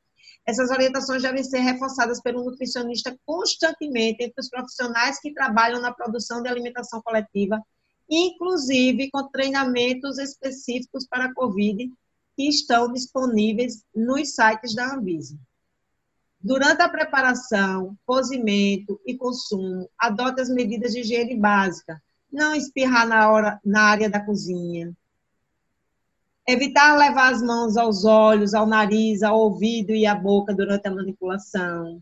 Essas 0.45 0.69
orientações 0.71 1.23
devem 1.23 1.43
ser 1.43 1.59
reforçadas 1.59 2.21
pelo 2.21 2.45
nutricionista 2.45 3.17
constantemente 3.25 4.23
entre 4.23 4.39
os 4.39 4.49
profissionais 4.49 5.19
que 5.19 5.33
trabalham 5.33 5.81
na 5.81 5.91
produção 5.91 6.41
de 6.41 6.47
alimentação 6.47 7.01
coletiva, 7.01 7.61
inclusive 8.09 9.09
com 9.11 9.27
treinamentos 9.27 10.17
específicos 10.17 11.05
para 11.05 11.25
a 11.25 11.33
COVID 11.33 11.91
que 12.37 12.47
estão 12.47 12.93
disponíveis 12.93 13.83
nos 13.93 14.35
sites 14.35 14.73
da 14.73 14.93
Anvisa. 14.93 15.37
Durante 16.39 16.81
a 16.81 16.87
preparação, 16.87 17.97
cozimento 18.05 19.01
e 19.05 19.17
consumo, 19.17 19.89
adote 19.97 20.39
as 20.39 20.49
medidas 20.49 20.93
de 20.93 21.01
higiene 21.01 21.35
básica. 21.35 22.01
Não 22.31 22.55
espirrar 22.55 23.07
na, 23.07 23.31
hora, 23.31 23.59
na 23.63 23.83
área 23.83 24.09
da 24.09 24.19
cozinha, 24.19 24.95
Evitar 26.49 26.95
levar 26.95 27.33
as 27.33 27.41
mãos 27.41 27.75
aos 27.75 28.05
olhos, 28.05 28.53
ao 28.53 28.65
nariz, 28.65 29.21
ao 29.21 29.37
ouvido 29.37 29.91
e 29.91 30.05
à 30.05 30.15
boca 30.15 30.55
durante 30.55 30.87
a 30.87 30.91
manipulação. 30.91 32.01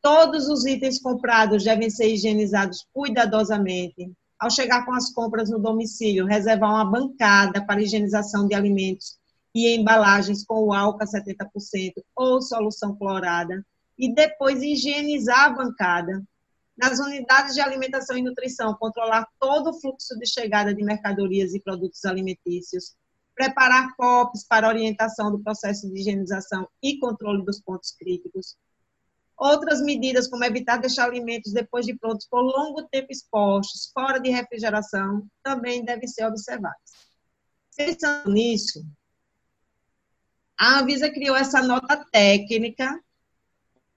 Todos 0.00 0.48
os 0.48 0.64
itens 0.64 1.00
comprados 1.00 1.64
devem 1.64 1.90
ser 1.90 2.06
higienizados 2.06 2.86
cuidadosamente. 2.92 4.12
Ao 4.38 4.48
chegar 4.48 4.86
com 4.86 4.92
as 4.94 5.12
compras 5.12 5.50
no 5.50 5.58
domicílio, 5.58 6.24
reservar 6.24 6.70
uma 6.70 6.84
bancada 6.84 7.66
para 7.66 7.82
higienização 7.82 8.46
de 8.46 8.54
alimentos 8.54 9.18
e 9.52 9.76
embalagens 9.76 10.44
com 10.44 10.66
o 10.66 10.72
álcool 10.72 11.02
a 11.02 11.06
70% 11.06 11.94
ou 12.14 12.40
solução 12.40 12.94
clorada. 12.94 13.66
E 13.98 14.14
depois 14.14 14.62
higienizar 14.62 15.46
a 15.46 15.50
bancada. 15.50 16.22
Nas 16.76 16.98
unidades 16.98 17.54
de 17.54 17.60
alimentação 17.60 18.16
e 18.16 18.22
nutrição, 18.22 18.74
controlar 18.74 19.26
todo 19.38 19.70
o 19.70 19.80
fluxo 19.80 20.18
de 20.18 20.26
chegada 20.26 20.74
de 20.74 20.82
mercadorias 20.82 21.54
e 21.54 21.60
produtos 21.60 22.04
alimentícios 22.04 22.96
preparar 23.34 23.94
COPs 23.96 24.44
para 24.46 24.68
orientação 24.68 25.30
do 25.30 25.42
processo 25.42 25.88
de 25.88 26.00
higienização 26.00 26.68
e 26.82 26.98
controle 26.98 27.44
dos 27.44 27.60
pontos 27.60 27.90
críticos. 27.92 28.56
Outras 29.36 29.80
medidas, 29.80 30.28
como 30.28 30.44
evitar 30.44 30.76
deixar 30.76 31.06
alimentos 31.06 31.52
depois 31.52 31.84
de 31.84 31.96
prontos 31.96 32.26
por 32.26 32.42
longo 32.42 32.82
tempo 32.84 33.08
expostos, 33.10 33.90
fora 33.92 34.20
de 34.20 34.30
refrigeração, 34.30 35.26
também 35.42 35.84
devem 35.84 36.06
ser 36.06 36.26
observadas. 36.26 36.78
Pensando 37.76 38.30
nisso, 38.30 38.84
a 40.58 40.80
Anvisa 40.80 41.10
criou 41.10 41.34
essa 41.34 41.62
nota 41.62 42.04
técnica 42.12 43.02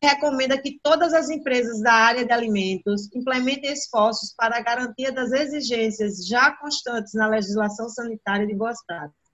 recomenda 0.06 0.62
que 0.62 0.80
todas 0.82 1.14
as 1.14 1.30
empresas 1.30 1.82
da 1.82 1.94
área 1.94 2.26
de 2.26 2.32
alimentos 2.32 3.10
implementem 3.14 3.72
esforços 3.72 4.34
para 4.36 4.58
a 4.58 4.62
garantia 4.62 5.12
das 5.12 5.32
exigências 5.32 6.26
já 6.28 6.52
constantes 6.58 7.14
na 7.14 7.28
legislação 7.28 7.90
sanitária 7.90 8.48
de 8.48 8.56
boas 8.56 8.78
práticas. 8.86 9.26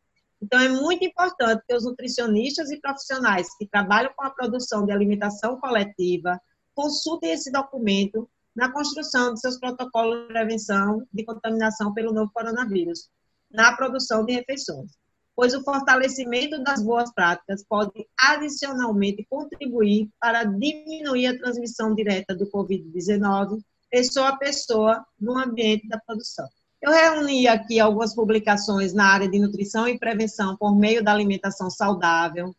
Então, 0.42 0.60
é 0.60 0.70
muito 0.70 1.06
importante 1.06 1.64
que 1.68 1.76
os 1.76 1.86
nutricionistas 1.86 2.72
e 2.72 2.80
profissionais 2.80 3.48
que 3.58 3.68
trabalham 3.68 4.12
com 4.16 4.26
a 4.26 4.32
produção 4.32 4.86
de 4.86 4.92
alimentação 4.92 5.60
coletiva 5.60 6.42
consultem 6.74 7.32
esse 7.32 7.52
documento 7.52 8.28
na 8.56 8.72
construção 8.72 9.34
de 9.34 9.40
seus 9.40 9.60
protocolos 9.60 10.22
de 10.22 10.34
prevenção 10.34 11.06
de 11.14 11.24
contaminação 11.24 11.94
pelo 11.94 12.12
novo 12.12 12.32
coronavírus, 12.34 13.10
na 13.52 13.76
produção 13.76 14.26
de 14.26 14.34
refeições, 14.34 14.92
pois 15.36 15.54
o 15.54 15.64
fortalecimento 15.64 16.62
das 16.64 16.84
boas 16.84 17.12
práticas 17.14 17.64
pode 17.64 18.06
adicionalmente 18.20 19.26
contribuir 19.30 20.10
para 20.20 20.44
diminuir 20.44 21.28
a 21.28 21.38
transmissão 21.38 21.96
direta 21.96 22.36
do 22.36 22.50
Covid-19 22.50 23.62
pessoa 23.92 24.30
a 24.30 24.38
pessoa 24.38 25.06
no 25.20 25.38
ambiente 25.38 25.88
da 25.88 26.00
produção. 26.00 26.48
Eu 26.82 26.92
reuni 26.92 27.48
aqui 27.48 27.80
algumas 27.80 28.16
publicações 28.16 28.94
na 28.94 29.06
área 29.06 29.30
de 29.30 29.38
nutrição 29.38 29.88
e 29.88 30.00
prevenção 30.00 30.56
por 30.58 30.76
meio 30.76 31.04
da 31.04 31.12
alimentação 31.12 31.70
saudável. 31.70 32.56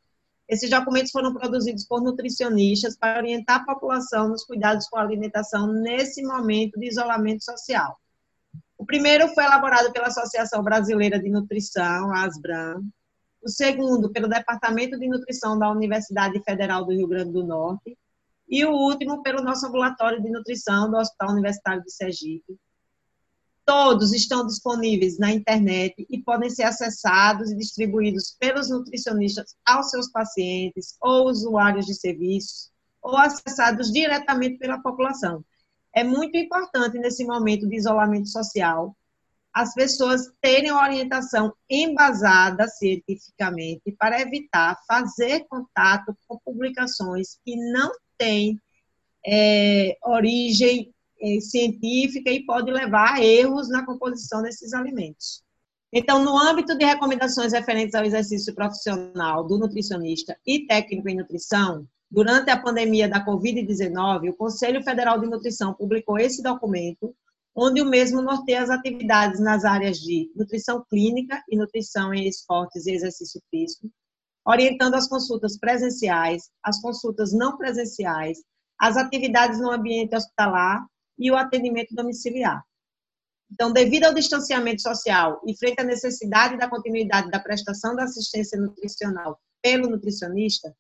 Esses 0.49 0.71
documentos 0.71 1.11
foram 1.11 1.33
produzidos 1.33 1.87
por 1.87 2.03
nutricionistas 2.03 2.97
para 2.97 3.19
orientar 3.19 3.63
a 3.63 3.65
população 3.65 4.29
nos 4.29 4.45
cuidados 4.45 4.87
com 4.89 4.99
a 4.99 5.03
alimentação 5.03 5.73
nesse 5.73 6.23
momento 6.23 6.79
de 6.79 6.87
isolamento 6.87 7.43
social. 7.43 7.97
O 8.83 8.85
primeiro 8.85 9.29
foi 9.29 9.45
elaborado 9.45 9.93
pela 9.93 10.09
Associação 10.09 10.61
Brasileira 10.61 11.17
de 11.17 11.31
Nutrição, 11.31 12.13
ASBRAM. 12.13 12.83
O 13.41 13.49
segundo, 13.49 14.11
pelo 14.11 14.27
Departamento 14.27 14.99
de 14.99 15.07
Nutrição 15.07 15.57
da 15.57 15.71
Universidade 15.71 16.43
Federal 16.43 16.85
do 16.85 16.91
Rio 16.91 17.07
Grande 17.07 17.31
do 17.31 17.47
Norte. 17.47 17.97
E 18.49 18.65
o 18.65 18.73
último, 18.73 19.23
pelo 19.23 19.41
nosso 19.41 19.69
ambulatório 19.69 20.21
de 20.21 20.29
nutrição 20.29 20.91
do 20.91 20.97
Hospital 20.97 21.31
Universitário 21.31 21.81
de 21.85 21.93
Sergipe 21.93 22.59
Todos 23.65 24.13
estão 24.13 24.45
disponíveis 24.45 25.17
na 25.17 25.31
internet 25.31 26.05
e 26.11 26.21
podem 26.21 26.51
ser 26.51 26.65
acessados 26.65 27.53
e 27.53 27.57
distribuídos 27.57 28.37
pelos 28.37 28.69
nutricionistas 28.69 29.55
aos 29.65 29.91
seus 29.91 30.11
pacientes 30.11 30.97
ou 31.01 31.29
usuários 31.29 31.87
de 31.87 31.95
serviços, 31.95 32.73
ou 33.01 33.17
acessados 33.17 33.93
diretamente 33.93 34.59
pela 34.59 34.83
população. 34.83 35.45
É 35.95 36.03
muito 36.03 36.37
importante 36.37 36.99
nesse 36.99 37.25
momento 37.25 37.69
de 37.69 37.77
isolamento 37.77 38.29
social 38.29 38.97
as 39.53 39.75
pessoas 39.75 40.33
terem 40.41 40.73
orientação 40.73 41.53
embasada 41.69 42.67
cientificamente 42.69 43.93
para 43.99 44.21
evitar 44.21 44.79
fazer 44.89 45.47
contato 45.47 46.17
com 46.27 46.39
publicações 46.43 47.39
que 47.45 47.55
não 47.71 47.93
têm 48.17 48.59
é, 49.25 49.97
origem 50.05 50.93
é, 51.21 51.41
científica 51.41 52.31
e 52.31 52.47
pode 52.47 52.71
levar 52.71 53.15
a 53.15 53.25
erros 53.25 53.69
na 53.69 53.85
composição 53.85 54.43
desses 54.43 54.73
alimentos. 54.73 55.43
Então, 55.93 56.25
no 56.25 56.37
âmbito 56.39 56.77
de 56.77 56.87
recomendações 56.87 57.53
referentes 57.53 57.95
ao 57.95 58.05
exercício 58.05 58.55
profissional 58.55 59.47
do 59.47 59.59
nutricionista 59.59 60.35
e 60.47 60.67
técnico 60.67 61.09
em 61.11 61.17
nutrição, 61.17 61.87
durante 62.13 62.51
a 62.51 62.61
pandemia 62.61 63.09
da 63.09 63.25
Covid-19, 63.25 64.29
o 64.29 64.37
Conselho 64.37 64.85
Federal 64.85 65.19
de 65.19 65.27
Nutrição 65.27 65.73
publicou 65.73 66.19
esse 66.19 66.43
documento 66.43 67.17
onde 67.57 67.81
o 67.81 67.87
mesmo 67.87 68.21
norteia 68.21 68.63
as 68.63 68.69
atividades 68.69 69.41
nas 69.41 69.65
áreas 69.65 69.97
de 69.97 70.31
nutrição 70.37 70.85
clínica 70.91 71.43
e 71.49 71.57
nutrição 71.57 72.13
em 72.13 72.29
esportes 72.29 72.87
e 72.87 72.93
exercício 72.93 73.41
físico, 73.51 73.91
orientando 74.47 74.95
as 74.95 75.09
consultas 75.09 75.59
presenciais, 75.59 76.51
as 76.63 76.83
consultas 76.83 77.33
não 77.33 77.57
presenciais, 77.57 78.39
as 78.79 78.99
atividades 78.99 79.59
no 79.59 79.71
ambiente 79.71 80.15
hospitalar 80.15 80.85
e 81.19 81.31
o 81.31 81.37
atendimento 81.37 81.95
domiciliar. 81.95 82.63
Então, 83.51 83.73
devido 83.73 84.05
ao 84.05 84.15
distanciamento 84.15 84.83
social 84.83 85.41
e 85.47 85.57
frente 85.57 85.81
à 85.81 85.85
necessidade 85.85 86.59
da 86.59 86.69
continuidade 86.69 87.31
da 87.31 87.41
prestação 87.41 87.97
da 87.97 88.05
assistência 88.05 88.61
nutricional 88.61 89.39
pelo 89.63 89.89
nutricionista, 89.89 90.75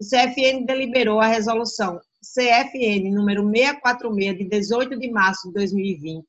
o 0.00 0.04
CFN 0.04 0.64
deliberou 0.64 1.20
a 1.20 1.26
resolução 1.26 2.00
CFN 2.22 3.10
número 3.10 3.42
646 3.42 4.38
de 4.38 4.44
18 4.44 4.98
de 4.98 5.10
março 5.10 5.48
de 5.48 5.54
2020, 5.54 6.26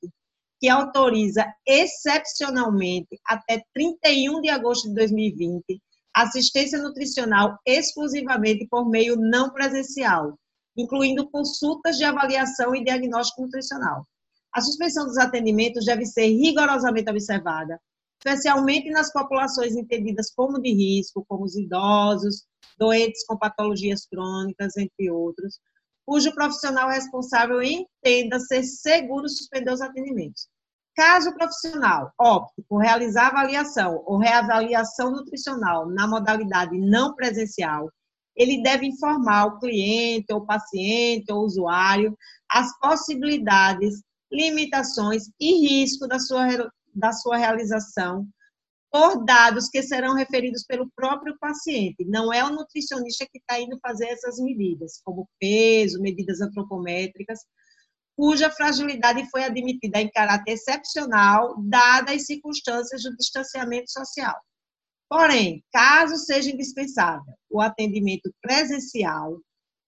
que 0.59 0.69
autoriza 0.69 1.45
excepcionalmente 1.65 3.19
até 3.25 3.61
31 3.73 4.41
de 4.41 4.49
agosto 4.49 4.89
de 4.89 4.95
2020 4.95 5.81
assistência 6.13 6.81
nutricional 6.81 7.57
exclusivamente 7.65 8.67
por 8.67 8.89
meio 8.89 9.15
não 9.15 9.51
presencial, 9.51 10.37
incluindo 10.75 11.29
consultas 11.29 11.97
de 11.97 12.03
avaliação 12.03 12.75
e 12.75 12.83
diagnóstico 12.83 13.43
nutricional. 13.43 14.05
A 14.53 14.61
suspensão 14.61 15.05
dos 15.05 15.17
atendimentos 15.17 15.85
deve 15.85 16.05
ser 16.05 16.27
rigorosamente 16.27 17.09
observada, 17.09 17.79
especialmente 18.19 18.89
nas 18.89 19.11
populações 19.11 19.75
entendidas 19.75 20.31
como 20.35 20.61
de 20.61 20.73
risco, 20.73 21.25
como 21.27 21.45
os 21.45 21.55
idosos, 21.55 22.45
doentes 22.77 23.25
com 23.25 23.37
patologias 23.37 24.05
crônicas, 24.05 24.75
entre 24.77 25.09
outros, 25.09 25.59
cujo 26.05 26.33
profissional 26.33 26.89
responsável 26.89 27.61
entenda 27.61 28.39
ser 28.39 28.63
seguro 28.63 29.29
suspender 29.29 29.71
os 29.71 29.81
atendimentos. 29.81 30.47
Caso 30.95 31.29
o 31.29 31.35
profissional 31.35 32.11
opte 32.19 32.61
por 32.67 32.79
realizar 32.79 33.27
avaliação 33.27 34.03
ou 34.05 34.17
reavaliação 34.17 35.11
nutricional 35.11 35.87
na 35.89 36.07
modalidade 36.07 36.77
não 36.77 37.15
presencial, 37.15 37.89
ele 38.35 38.61
deve 38.63 38.87
informar 38.87 39.45
o 39.45 39.59
cliente, 39.59 40.33
ou 40.33 40.45
paciente, 40.45 41.31
ou 41.31 41.43
usuário 41.43 42.17
as 42.49 42.77
possibilidades 42.79 44.01
limitações 44.31 45.23
e 45.39 45.67
risco 45.67 46.07
da 46.07 46.19
sua, 46.19 46.47
da 46.93 47.11
sua 47.11 47.37
realização 47.37 48.27
por 48.91 49.23
dados 49.23 49.69
que 49.69 49.83
serão 49.83 50.15
referidos 50.15 50.63
pelo 50.65 50.89
próprio 50.95 51.37
paciente. 51.39 52.03
Não 52.05 52.33
é 52.33 52.43
o 52.43 52.49
nutricionista 52.49 53.25
que 53.31 53.37
está 53.37 53.59
indo 53.59 53.79
fazer 53.81 54.07
essas 54.07 54.39
medidas, 54.39 54.99
como 55.03 55.29
peso, 55.39 56.01
medidas 56.01 56.41
antropométricas, 56.41 57.39
cuja 58.15 58.49
fragilidade 58.49 59.29
foi 59.29 59.43
admitida 59.43 60.01
em 60.01 60.09
caráter 60.09 60.53
excepcional, 60.53 61.55
dadas 61.61 62.15
as 62.15 62.25
circunstâncias 62.25 63.03
do 63.03 63.15
distanciamento 63.15 63.91
social. 63.91 64.35
Porém, 65.07 65.63
caso 65.71 66.17
seja 66.17 66.51
indispensável 66.51 67.33
o 67.49 67.61
atendimento 67.61 68.31
presencial, 68.41 69.39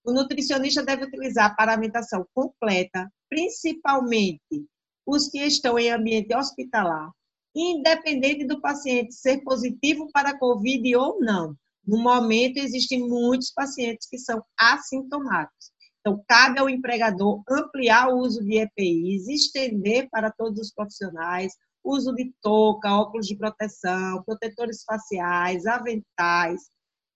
o 0.04 0.12
nutricionista 0.12 0.82
deve 0.82 1.04
utilizar 1.04 1.50
a 1.50 1.54
paramentação 1.54 2.26
completa, 2.34 3.08
principalmente 3.28 4.66
os 5.06 5.28
que 5.28 5.38
estão 5.38 5.78
em 5.78 5.90
ambiente 5.90 6.34
hospitalar, 6.34 7.10
independente 7.54 8.46
do 8.46 8.60
paciente 8.60 9.14
ser 9.14 9.42
positivo 9.42 10.08
para 10.12 10.38
COVID 10.38 10.96
ou 10.96 11.20
não. 11.20 11.54
No 11.86 11.98
momento, 11.98 12.58
existem 12.58 13.00
muitos 13.08 13.50
pacientes 13.52 14.08
que 14.08 14.18
são 14.18 14.42
assintomáticos. 14.58 15.72
Então, 16.00 16.22
cabe 16.28 16.58
ao 16.58 16.68
empregador 16.68 17.42
ampliar 17.48 18.08
o 18.08 18.18
uso 18.18 18.42
de 18.42 18.58
EPIs, 18.58 19.28
estender 19.28 20.08
para 20.10 20.32
todos 20.32 20.60
os 20.60 20.72
profissionais, 20.72 21.52
uso 21.84 22.12
de 22.14 22.32
touca, 22.40 22.94
óculos 22.94 23.26
de 23.26 23.36
proteção, 23.36 24.22
protetores 24.24 24.84
faciais, 24.84 25.66
aventais, 25.66 26.70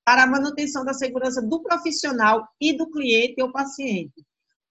para 0.04 0.22
a 0.22 0.26
manutenção 0.26 0.84
da 0.84 0.94
segurança 0.94 1.42
do 1.42 1.62
profissional 1.62 2.46
e 2.60 2.76
do 2.76 2.88
cliente 2.90 3.42
ou 3.42 3.50
paciente. 3.50 4.24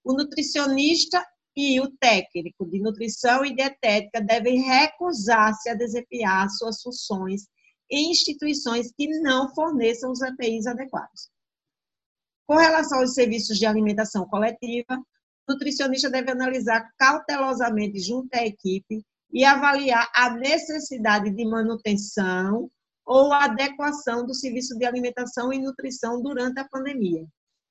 O 0.04 0.13
nutricionista 0.13 1.26
e 1.56 1.80
o 1.80 1.89
técnico 1.98 2.65
de 2.65 2.80
nutrição 2.80 3.46
e 3.46 3.56
dietética 3.56 4.22
devem 4.22 4.62
recusar-se 4.62 5.70
a 5.70 5.74
desempenhar 5.74 6.50
suas 6.50 6.82
funções 6.82 7.48
em 7.89 8.12
instituições 8.12 8.91
que 8.98 9.08
não 9.22 9.54
forneçam 9.54 10.12
os 10.12 10.22
EPIs 10.22 10.68
adequados. 10.68 11.30
Com 12.48 12.56
relação 12.56 13.00
aos 13.00 13.13
serviços 13.13 13.58
de 13.58 13.65
alimentação 13.65 14.28
coletiva, 14.28 14.98
o 15.48 15.54
nutricionista 15.54 16.10
deve 16.10 16.32
analisar 16.32 16.89
cautelosamente 16.98 18.00
junto 18.00 18.34
à 18.36 18.46
equipe 18.46 19.04
e 19.32 19.44
avaliar 19.44 20.10
a 20.13 20.32
necessidade 20.32 21.32
de 21.32 21.46
manutenção 21.46 22.70
ou 23.06 23.32
adequação 23.32 24.26
do 24.26 24.34
serviço 24.34 24.78
de 24.78 24.86
alimentação 24.86 25.54
e 25.54 25.60
nutrição 25.60 26.22
durante 26.22 26.60
a 26.60 26.68
pandemia. 26.68 27.26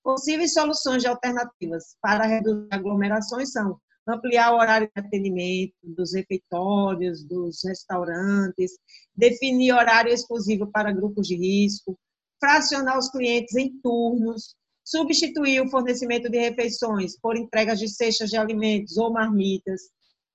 Possíveis 0.04 0.52
soluções 0.52 1.00
de 1.02 1.08
alternativas 1.08 1.96
para 1.98 2.26
reduzir 2.26 2.68
aglomerações 2.70 3.50
são 3.52 3.80
ampliar 4.06 4.52
o 4.52 4.58
horário 4.58 4.86
de 4.94 5.00
atendimento 5.00 5.72
dos 5.82 6.12
refeitórios, 6.12 7.24
dos 7.24 7.64
restaurantes, 7.64 8.72
definir 9.16 9.72
horário 9.72 10.12
exclusivo 10.12 10.70
para 10.70 10.92
grupos 10.92 11.26
de 11.26 11.36
risco, 11.36 11.98
fracionar 12.38 12.98
os 12.98 13.10
clientes 13.10 13.56
em 13.56 13.80
turnos, 13.80 14.54
substituir 14.84 15.62
o 15.62 15.70
fornecimento 15.70 16.28
de 16.28 16.38
refeições 16.38 17.18
por 17.18 17.34
entregas 17.34 17.78
de 17.78 17.88
cestas 17.88 18.28
de 18.28 18.36
alimentos 18.36 18.98
ou 18.98 19.10
marmitas. 19.10 19.80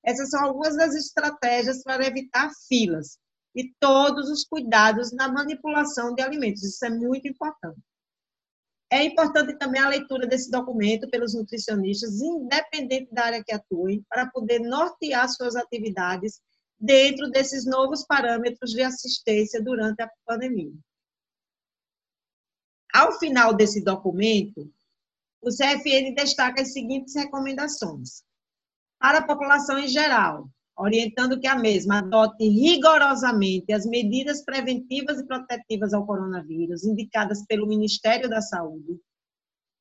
Essas 0.04 0.32
são 0.32 0.44
algumas 0.44 0.76
das 0.76 0.96
estratégias 0.96 1.84
para 1.84 2.08
evitar 2.08 2.50
filas 2.68 3.20
e 3.56 3.72
todos 3.80 4.32
os 4.32 4.44
cuidados 4.44 5.12
na 5.12 5.32
manipulação 5.32 6.16
de 6.16 6.24
alimentos. 6.24 6.64
Isso 6.64 6.84
é 6.86 6.90
muito 6.90 7.28
importante. 7.28 7.80
É 8.92 9.04
importante 9.04 9.56
também 9.58 9.80
a 9.80 9.90
leitura 9.90 10.26
desse 10.26 10.50
documento 10.50 11.08
pelos 11.10 11.36
nutricionistas, 11.36 12.22
independente 12.22 13.14
da 13.14 13.26
área 13.26 13.44
que 13.44 13.54
atuem, 13.54 14.04
para 14.10 14.30
poder 14.32 14.60
nortear 14.60 15.30
suas 15.30 15.56
atividades 15.56 16.42
dentro 16.80 17.30
desses 17.30 17.66
novos 17.66 18.04
parâmetros 18.06 18.72
de 18.72 18.82
assistência 18.82 19.62
durante 19.62 20.02
a 20.02 20.10
pandemia. 20.26 20.74
Ao 22.92 23.20
final 23.20 23.54
desse 23.54 23.84
documento, 23.84 24.72
o 25.42 25.50
CFN 25.50 26.16
destaca 26.16 26.62
as 26.62 26.74
seguintes 26.74 27.16
recomendações. 27.16 28.24
Para 29.00 29.20
a 29.20 29.26
população 29.26 29.78
em 29.78 29.88
geral, 29.88 30.50
orientando 30.80 31.38
que 31.38 31.48
a 31.48 31.60
mesma 31.60 32.00
adote 32.00 32.48
rigorosamente 32.48 33.74
as 33.74 33.86
medidas 33.86 34.44
preventivas 34.46 35.20
e 35.20 35.28
protetivas 35.28 35.94
ao 35.94 36.06
coronavírus 36.06 36.86
indicadas 36.86 37.46
pelo 37.46 37.68
Ministério 37.68 38.30
da 38.30 38.40
Saúde, 38.42 38.98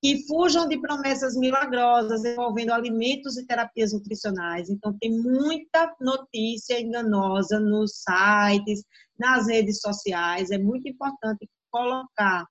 que 0.03 0.27
fujam 0.27 0.69
de 0.69 0.81
promessas 0.81 1.37
milagrosas 1.37 2.25
envolvendo 2.25 2.73
alimentos 2.73 3.39
e 3.39 3.47
terapias 3.47 3.93
nutricionais. 3.93 4.69
Então, 4.69 4.97
tem 4.99 5.17
muita 5.17 5.95
notícia 6.01 6.81
enganosa 6.81 7.61
nos 7.61 8.03
sites, 8.03 8.83
nas 9.19 9.47
redes 9.47 9.81
sociais. 9.81 10.51
É 10.51 10.59
muito 10.59 10.89
importante 10.89 11.49
colocar 11.71 12.45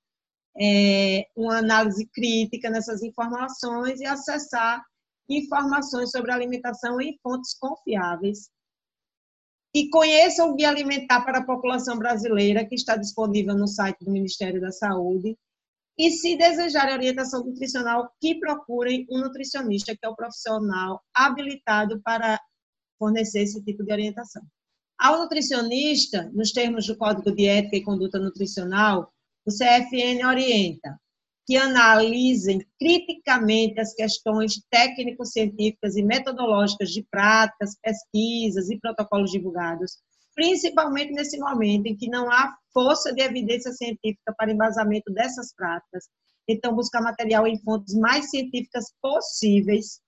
é, 0.59 1.25
uma 1.35 1.57
análise 1.57 2.05
crítica 2.13 2.69
nessas 2.69 3.03
informações 3.03 3.99
e 3.99 4.05
acessar 4.05 4.81
informações 5.29 6.11
sobre 6.11 6.31
alimentação 6.31 6.99
em 7.01 7.17
fontes 7.21 7.53
confiáveis. 7.57 8.49
E 9.73 9.89
conheça 9.89 10.45
o 10.45 10.55
Guia 10.55 10.69
Alimentar 10.69 11.21
para 11.21 11.39
a 11.39 11.45
População 11.45 11.97
Brasileira, 11.97 12.65
que 12.65 12.75
está 12.75 12.95
disponível 12.95 13.55
no 13.55 13.67
site 13.67 14.03
do 14.03 14.11
Ministério 14.11 14.61
da 14.61 14.71
Saúde. 14.71 15.37
E 15.97 16.11
se 16.11 16.37
desejarem 16.37 16.93
orientação 16.93 17.43
nutricional, 17.43 18.11
que 18.21 18.39
procurem 18.39 19.05
um 19.09 19.19
nutricionista, 19.19 19.95
que 19.95 20.05
é 20.05 20.09
o 20.09 20.15
profissional 20.15 21.01
habilitado 21.13 22.01
para 22.01 22.39
fornecer 22.97 23.41
esse 23.41 23.63
tipo 23.63 23.83
de 23.83 23.91
orientação. 23.91 24.43
Ao 24.99 25.19
nutricionista, 25.19 26.29
nos 26.33 26.51
termos 26.51 26.87
do 26.87 26.97
Código 26.97 27.31
de 27.31 27.47
Ética 27.47 27.77
e 27.77 27.83
Conduta 27.83 28.19
Nutricional, 28.19 29.11
o 29.45 29.51
CFN 29.51 30.25
orienta 30.27 30.99
que 31.47 31.55
analisem 31.55 32.59
criticamente 32.77 33.79
as 33.79 33.93
questões 33.93 34.61
técnico-científicas 34.69 35.95
e 35.95 36.03
metodológicas 36.03 36.89
de 36.89 37.07
práticas, 37.09 37.77
pesquisas 37.81 38.69
e 38.69 38.77
protocolos 38.77 39.31
divulgados, 39.31 39.97
principalmente 40.35 41.13
nesse 41.13 41.39
momento 41.39 41.85
em 41.85 41.95
que 41.95 42.09
não 42.09 42.29
há 42.29 42.53
força 42.73 43.13
de 43.13 43.21
evidência 43.21 43.71
científica 43.71 44.35
para 44.37 44.51
embasamento 44.51 45.09
dessas 45.13 45.53
práticas. 45.55 46.09
Então, 46.49 46.75
buscar 46.75 47.01
material 47.01 47.47
em 47.47 47.57
fontes 47.63 47.95
mais 47.95 48.29
científicas 48.29 48.93
possíveis, 49.01 50.01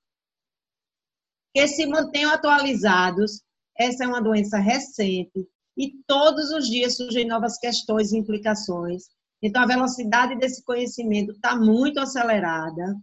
que 1.55 1.65
se 1.69 1.85
mantenham 1.85 2.33
atualizados. 2.33 3.41
Essa 3.77 4.03
é 4.03 4.07
uma 4.07 4.21
doença 4.21 4.57
recente 4.57 5.47
e 5.77 5.93
todos 6.05 6.51
os 6.51 6.67
dias 6.67 6.97
surgem 6.97 7.25
novas 7.25 7.57
questões 7.57 8.11
e 8.11 8.17
implicações 8.17 9.03
então, 9.41 9.63
a 9.63 9.67
velocidade 9.67 10.35
desse 10.35 10.63
conhecimento 10.63 11.31
está 11.31 11.55
muito 11.55 11.99
acelerada. 11.99 12.95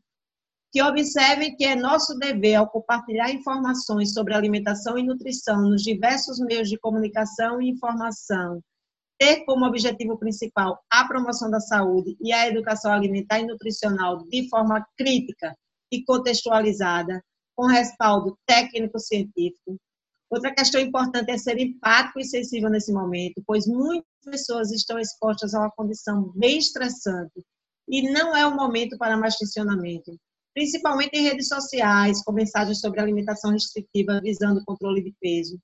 que 0.72 0.82
observem 0.82 1.56
que 1.56 1.64
é 1.64 1.74
nosso 1.74 2.18
dever, 2.18 2.56
ao 2.56 2.68
compartilhar 2.68 3.30
informações 3.30 4.12
sobre 4.12 4.34
alimentação 4.34 4.98
e 4.98 5.02
nutrição 5.02 5.62
nos 5.62 5.82
diversos 5.82 6.38
meios 6.38 6.68
de 6.68 6.78
comunicação 6.78 7.62
e 7.62 7.70
informação, 7.70 8.60
ter 9.18 9.44
como 9.46 9.64
objetivo 9.64 10.18
principal 10.18 10.78
a 10.90 11.06
promoção 11.08 11.50
da 11.50 11.60
saúde 11.60 12.16
e 12.20 12.32
a 12.32 12.46
educação 12.48 12.92
alimentar 12.92 13.40
e 13.40 13.46
nutricional 13.46 14.26
de 14.28 14.48
forma 14.50 14.86
crítica 14.98 15.56
e 15.90 16.04
contextualizada, 16.04 17.22
com 17.56 17.66
respaldo 17.66 18.36
técnico-científico. 18.46 19.78
Outra 20.28 20.52
questão 20.52 20.80
importante 20.80 21.30
é 21.30 21.38
ser 21.38 21.58
empático 21.58 22.18
e 22.18 22.24
sensível 22.24 22.68
nesse 22.68 22.92
momento, 22.92 23.42
pois 23.46 23.66
muitas 23.66 24.04
pessoas 24.24 24.72
estão 24.72 24.98
expostas 24.98 25.54
a 25.54 25.60
uma 25.60 25.70
condição 25.70 26.32
bem 26.34 26.58
estressante 26.58 27.44
e 27.88 28.10
não 28.10 28.36
é 28.36 28.44
o 28.44 28.56
momento 28.56 28.98
para 28.98 29.16
mais 29.16 29.36
tensionamento, 29.36 30.18
principalmente 30.52 31.14
em 31.14 31.22
redes 31.22 31.46
sociais, 31.46 32.22
com 32.24 32.32
mensagens 32.32 32.80
sobre 32.80 33.00
alimentação 33.00 33.52
restritiva 33.52 34.20
visando 34.20 34.60
o 34.60 34.64
controle 34.64 35.02
de 35.02 35.14
peso. 35.20 35.58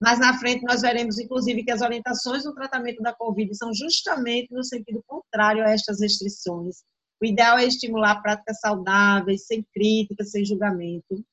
Mas 0.00 0.18
na 0.18 0.38
frente 0.38 0.62
nós 0.64 0.82
veremos, 0.82 1.18
inclusive, 1.18 1.64
que 1.64 1.70
as 1.70 1.80
orientações 1.80 2.44
no 2.44 2.54
tratamento 2.54 3.00
da 3.02 3.14
Covid 3.14 3.56
são 3.56 3.72
justamente 3.72 4.52
no 4.52 4.62
sentido 4.62 5.02
contrário 5.06 5.64
a 5.64 5.70
estas 5.70 6.00
restrições. 6.00 6.82
O 7.22 7.24
ideal 7.24 7.56
é 7.56 7.64
estimular 7.64 8.20
práticas 8.20 8.60
saudáveis, 8.60 9.46
sem 9.46 9.64
críticas, 9.72 10.30
sem 10.30 10.44
julgamento. 10.44 11.24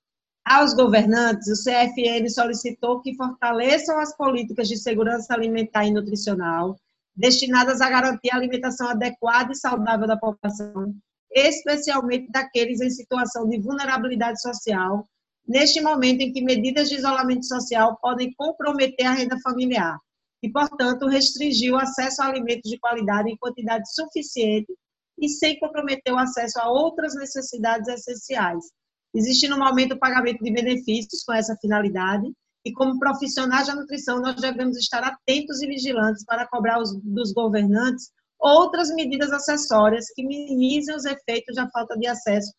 Aos 0.44 0.74
governantes, 0.74 1.48
o 1.48 1.64
CFN 1.64 2.28
solicitou 2.30 3.00
que 3.02 3.16
fortaleçam 3.16 4.00
as 4.00 4.16
políticas 4.16 4.68
de 4.68 4.76
segurança 4.76 5.34
alimentar 5.34 5.86
e 5.86 5.92
nutricional, 5.92 6.76
destinadas 7.16 7.80
a 7.80 7.90
garantir 7.90 8.32
a 8.32 8.38
alimentação 8.38 8.90
adequada 8.90 9.52
e 9.52 9.56
saudável 9.56 10.08
da 10.08 10.18
população, 10.18 10.96
especialmente 11.32 12.32
daqueles 12.32 12.82
em 12.82 12.90
situação 12.90 13.48
de 13.48 13.60
vulnerabilidade 13.60 14.42
social, 14.42 15.08
neste 15.48 15.80
momento 15.80 16.22
em 16.22 16.34
que 16.34 16.44
medidas 16.44 16.90
de 16.90 16.96
isolamento 16.96 17.46
social 17.46 17.98
podem 18.02 18.34
comprometer 18.34 19.06
a 19.06 19.14
renda 19.14 19.40
familiar 19.42 19.98
e, 20.42 20.50
portanto, 20.50 21.08
restringir 21.08 21.72
o 21.72 21.78
acesso 21.78 22.22
a 22.22 22.26
alimentos 22.26 22.70
de 22.70 22.80
qualidade 22.80 23.30
em 23.30 23.38
quantidade 23.38 23.94
suficiente 23.94 24.74
e 25.20 25.30
sem 25.30 25.60
comprometer 25.60 26.12
o 26.12 26.18
acesso 26.18 26.60
a 26.60 26.68
outras 26.68 27.14
necessidades 27.16 27.88
essenciais. 27.88 28.66
Existe 29.14 29.48
no 29.48 29.58
momento 29.58 29.94
o 29.94 30.00
pagamento 30.00 30.44
de 30.44 30.52
benefícios 30.52 31.24
com 31.24 31.34
essa 31.34 31.56
finalidade 31.58 32.32
e, 32.64 32.72
como 32.72 33.00
profissionais 33.00 33.68
da 33.68 33.76
nutrição, 33.76 34.22
nós 34.22 34.36
devemos 34.36 34.78
estar 34.78 35.04
atentos 35.04 35.62
e 35.62 35.68
vigilantes 35.68 36.24
para 36.26 36.48
cobrar 36.48 36.80
os, 36.80 36.96
dos 37.04 37.34
governantes 37.34 38.12
outras 38.40 38.90
medidas 38.94 39.32
acessórias 39.32 40.06
que 40.16 40.26
minimizem 40.26 40.96
os 40.96 41.06
efeitos 41.06 41.56
da 41.56 41.70
falta 41.70 41.98
de 41.98 42.08
acesso 42.08 42.52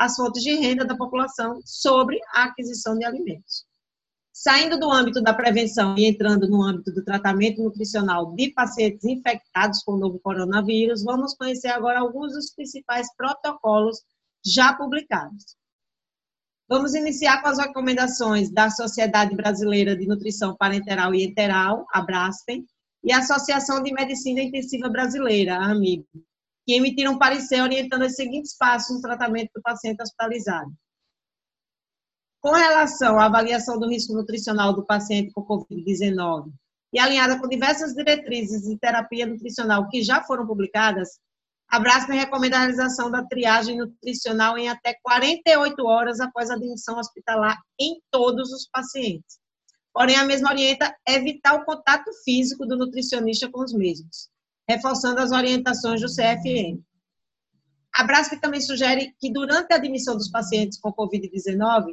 as 0.00 0.16
fontes 0.16 0.42
de 0.42 0.54
renda 0.54 0.82
da 0.82 0.96
população 0.96 1.60
sobre 1.62 2.18
a 2.32 2.44
aquisição 2.44 2.96
de 2.96 3.04
alimentos. 3.04 3.66
Saindo 4.32 4.80
do 4.80 4.90
âmbito 4.90 5.20
da 5.20 5.34
prevenção 5.34 5.94
e 5.98 6.06
entrando 6.06 6.48
no 6.48 6.62
âmbito 6.62 6.90
do 6.90 7.04
tratamento 7.04 7.62
nutricional 7.62 8.34
de 8.34 8.50
pacientes 8.50 9.04
infectados 9.04 9.82
com 9.82 9.92
o 9.92 9.98
novo 9.98 10.18
coronavírus, 10.18 11.04
vamos 11.04 11.34
conhecer 11.34 11.68
agora 11.68 12.00
alguns 12.00 12.32
dos 12.32 12.50
principais 12.50 13.14
protocolos 13.14 13.98
já 14.42 14.72
publicados. 14.72 15.59
Vamos 16.70 16.94
iniciar 16.94 17.42
com 17.42 17.48
as 17.48 17.58
recomendações 17.58 18.48
da 18.48 18.70
Sociedade 18.70 19.34
Brasileira 19.34 19.96
de 19.96 20.06
Nutrição 20.06 20.56
Parenteral 20.56 21.12
e 21.12 21.24
Enteral, 21.24 21.84
a 21.92 22.00
BRASPEN, 22.00 22.64
e 23.02 23.12
a 23.12 23.18
Associação 23.18 23.82
de 23.82 23.92
Medicina 23.92 24.40
Intensiva 24.40 24.88
Brasileira, 24.88 25.56
a 25.56 25.72
AMIB, 25.72 26.06
que 26.64 26.74
emitiram 26.74 27.18
parecer 27.18 27.60
orientando 27.60 28.02
os 28.02 28.14
seguintes 28.14 28.56
passos 28.56 28.94
no 28.94 29.02
tratamento 29.02 29.50
do 29.52 29.60
paciente 29.60 30.00
hospitalizado. 30.00 30.70
Com 32.40 32.52
relação 32.52 33.18
à 33.18 33.24
avaliação 33.24 33.76
do 33.76 33.88
risco 33.88 34.14
nutricional 34.14 34.72
do 34.72 34.86
paciente 34.86 35.32
com 35.32 35.44
Covid-19 35.44 36.52
e 36.92 37.00
alinhada 37.00 37.40
com 37.40 37.48
diversas 37.48 37.94
diretrizes 37.94 38.62
de 38.62 38.78
terapia 38.78 39.26
nutricional 39.26 39.88
que 39.88 40.04
já 40.04 40.22
foram 40.22 40.46
publicadas, 40.46 41.18
a 41.70 41.78
Braskem 41.78 42.18
recomenda 42.18 42.56
a 42.56 42.60
realização 42.60 43.10
da 43.10 43.24
triagem 43.24 43.78
nutricional 43.78 44.58
em 44.58 44.68
até 44.68 44.94
48 45.02 45.86
horas 45.86 46.20
após 46.20 46.50
a 46.50 46.54
admissão 46.54 46.98
hospitalar 46.98 47.58
em 47.78 48.00
todos 48.10 48.52
os 48.52 48.68
pacientes. 48.68 49.38
Porém, 49.92 50.16
a 50.16 50.24
mesma 50.24 50.50
orienta 50.50 50.94
evitar 51.08 51.54
o 51.54 51.64
contato 51.64 52.10
físico 52.24 52.66
do 52.66 52.76
nutricionista 52.76 53.48
com 53.50 53.62
os 53.62 53.72
mesmos 53.72 54.30
reforçando 54.70 55.20
as 55.20 55.32
orientações 55.32 56.00
do 56.00 56.06
CFM. 56.06 56.80
A 57.92 58.04
Brasp 58.04 58.40
também 58.40 58.60
sugere 58.60 59.12
que 59.18 59.32
durante 59.32 59.72
a 59.72 59.76
admissão 59.76 60.16
dos 60.16 60.30
pacientes 60.30 60.78
com 60.78 60.92
Covid-19 60.92 61.92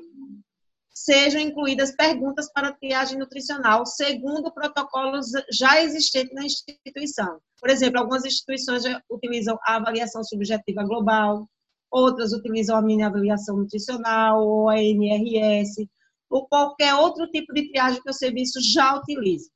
sejam 1.04 1.42
incluídas 1.42 1.96
perguntas 1.96 2.52
para 2.52 2.74
triagem 2.74 3.20
nutricional, 3.20 3.86
segundo 3.86 4.52
protocolos 4.52 5.28
já 5.52 5.82
existentes 5.82 6.34
na 6.34 6.46
instituição. 6.46 7.40
Por 7.60 7.70
exemplo, 7.70 8.00
algumas 8.00 8.26
instituições 8.26 8.84
utilizam 9.10 9.58
a 9.64 9.76
avaliação 9.76 10.24
subjetiva 10.24 10.84
global, 10.84 11.48
outras 11.92 12.34
utilizam 12.34 12.76
a 12.76 12.82
mini 12.82 13.04
avaliação 13.04 13.58
nutricional 13.58 14.46
ou 14.46 14.70
a 14.70 14.82
NRS, 14.82 15.88
ou 16.30 16.48
qualquer 16.48 16.96
outro 16.96 17.28
tipo 17.28 17.54
de 17.54 17.70
triagem 17.70 18.02
que 18.02 18.10
o 18.10 18.14
serviço 18.14 18.60
já 18.62 18.96
utilize 18.96 19.50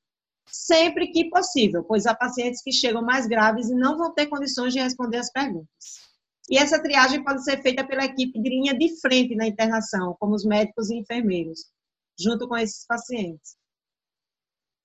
sempre 0.46 1.08
que 1.12 1.30
possível, 1.30 1.84
pois 1.84 2.06
há 2.06 2.14
pacientes 2.14 2.62
que 2.62 2.72
chegam 2.72 3.02
mais 3.02 3.26
graves 3.26 3.70
e 3.70 3.76
não 3.76 3.98
vão 3.98 4.14
ter 4.14 4.28
condições 4.28 4.74
de 4.74 4.80
responder 4.80 5.18
as 5.18 5.32
perguntas. 5.32 6.11
E 6.52 6.58
essa 6.58 6.82
triagem 6.82 7.24
pode 7.24 7.46
ser 7.46 7.62
feita 7.62 7.88
pela 7.88 8.04
equipe 8.04 8.38
de 8.38 8.50
linha 8.50 8.78
de 8.78 9.00
frente 9.00 9.34
na 9.36 9.48
internação, 9.48 10.18
como 10.20 10.36
os 10.36 10.44
médicos 10.44 10.90
e 10.90 10.98
enfermeiros, 10.98 11.62
junto 12.20 12.46
com 12.46 12.58
esses 12.58 12.86
pacientes. 12.86 13.56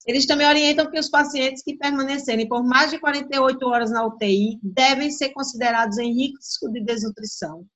Eles 0.07 0.26
também 0.26 0.46
orientam 0.46 0.88
que 0.88 1.00
os 1.00 1.11
pacientes 1.11 1.64
que 1.64 1.76
permanecerem 1.76 2.46
por 2.46 2.62
mais 2.62 2.92
de 2.92 3.00
48 3.00 3.66
horas 3.66 3.90
na 3.90 4.07
UTI 4.07 4.61
devem 4.62 5.11
ser 5.11 5.31
considerados 5.31 5.98
em 5.98 6.14
risco 6.14 6.70
de 6.70 6.85
desnutrição, 6.85 7.66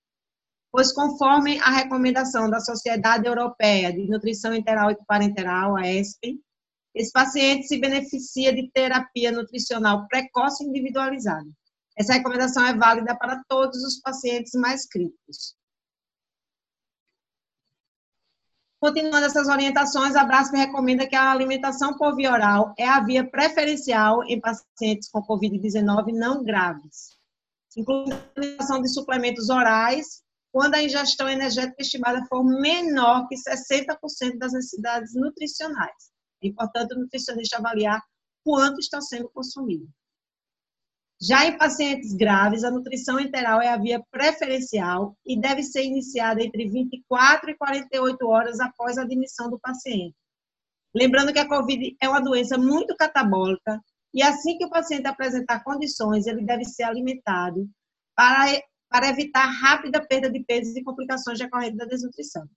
pois 0.70 0.92
conforme 0.92 1.58
a 1.58 1.70
recomendação 1.70 2.48
da 2.48 2.60
Sociedade 2.60 3.26
Europeia 3.26 3.92
de 3.92 4.06
Nutrição 4.06 4.54
Enteral 4.54 4.92
e 4.92 5.04
Parenteral, 5.04 5.76
a 5.76 5.92
ESPEN, 5.92 6.38
esse 6.94 7.10
paciente 7.10 7.66
se 7.66 7.80
beneficia 7.80 8.54
de 8.54 8.70
terapia 8.70 9.32
nutricional 9.32 10.06
precoce 10.06 10.62
e 10.62 10.68
individualizada. 10.68 11.50
Essa 12.00 12.14
recomendação 12.14 12.64
é 12.64 12.74
válida 12.74 13.14
para 13.14 13.42
todos 13.46 13.84
os 13.84 14.00
pacientes 14.00 14.52
mais 14.54 14.88
críticos. 14.88 15.54
Continuando 18.80 19.26
essas 19.26 19.48
orientações, 19.48 20.16
a 20.16 20.24
BRASP 20.24 20.56
recomenda 20.56 21.06
que 21.06 21.14
a 21.14 21.30
alimentação 21.30 21.98
por 21.98 22.16
via 22.16 22.32
oral 22.32 22.74
é 22.78 22.88
a 22.88 23.04
via 23.04 23.30
preferencial 23.30 24.24
em 24.24 24.40
pacientes 24.40 25.10
com 25.10 25.20
Covid-19 25.20 26.14
não 26.14 26.42
graves, 26.42 27.18
incluindo 27.76 28.14
a 28.14 28.30
alimentação 28.34 28.80
de 28.80 28.88
suplementos 28.88 29.50
orais, 29.50 30.22
quando 30.50 30.76
a 30.76 30.82
ingestão 30.82 31.28
energética 31.28 31.82
estimada 31.82 32.24
for 32.30 32.42
menor 32.42 33.28
que 33.28 33.34
60% 33.36 34.38
das 34.38 34.54
necessidades 34.54 35.12
nutricionais. 35.14 36.10
É 36.42 36.48
importante 36.48 36.94
o 36.94 36.98
nutricionista 36.98 37.58
avaliar 37.58 38.02
quanto 38.42 38.80
está 38.80 39.02
sendo 39.02 39.28
consumido. 39.28 39.86
Já 41.22 41.44
em 41.44 41.58
pacientes 41.58 42.14
graves, 42.14 42.64
a 42.64 42.70
nutrição 42.70 43.20
enteral 43.20 43.60
é 43.60 43.68
a 43.68 43.76
via 43.76 44.02
preferencial 44.10 45.14
e 45.26 45.38
deve 45.38 45.62
ser 45.62 45.84
iniciada 45.84 46.42
entre 46.42 46.66
24 46.66 47.50
e 47.50 47.56
48 47.58 48.26
horas 48.26 48.58
após 48.58 48.96
a 48.96 49.02
admissão 49.02 49.50
do 49.50 49.58
paciente. 49.58 50.16
Lembrando 50.94 51.32
que 51.32 51.38
a 51.38 51.46
COVID 51.46 51.94
é 52.00 52.08
uma 52.08 52.22
doença 52.22 52.56
muito 52.56 52.96
catabólica 52.96 53.78
e 54.14 54.22
assim 54.22 54.56
que 54.56 54.64
o 54.64 54.70
paciente 54.70 55.06
apresentar 55.06 55.62
condições, 55.62 56.26
ele 56.26 56.42
deve 56.42 56.64
ser 56.64 56.84
alimentado 56.84 57.68
para, 58.16 58.46
para 58.88 59.08
evitar 59.08 59.44
rápida 59.44 60.04
perda 60.04 60.30
de 60.30 60.42
peso 60.42 60.76
e 60.76 60.82
complicações 60.82 61.38
decorrentes 61.38 61.76
da 61.76 61.84
desnutrição. 61.84 62.48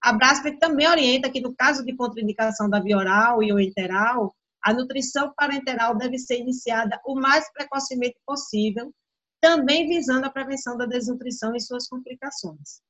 A 0.00 0.12
Brasper 0.12 0.58
também 0.58 0.86
orienta 0.86 1.30
que, 1.30 1.40
no 1.40 1.54
caso 1.56 1.84
de 1.84 1.96
contraindicação 1.96 2.68
da 2.68 2.80
via 2.80 2.98
oral 2.98 3.42
e 3.42 3.50
ou 3.50 3.58
enteral, 3.58 4.32
a 4.62 4.72
nutrição 4.72 5.32
parenteral 5.36 5.96
deve 5.96 6.18
ser 6.18 6.38
iniciada 6.38 7.00
o 7.04 7.14
mais 7.14 7.50
precocemente 7.52 8.18
possível, 8.26 8.92
também 9.40 9.88
visando 9.88 10.26
a 10.26 10.30
prevenção 10.30 10.76
da 10.76 10.86
desnutrição 10.86 11.54
e 11.54 11.60
suas 11.60 11.88
complicações. 11.88 12.80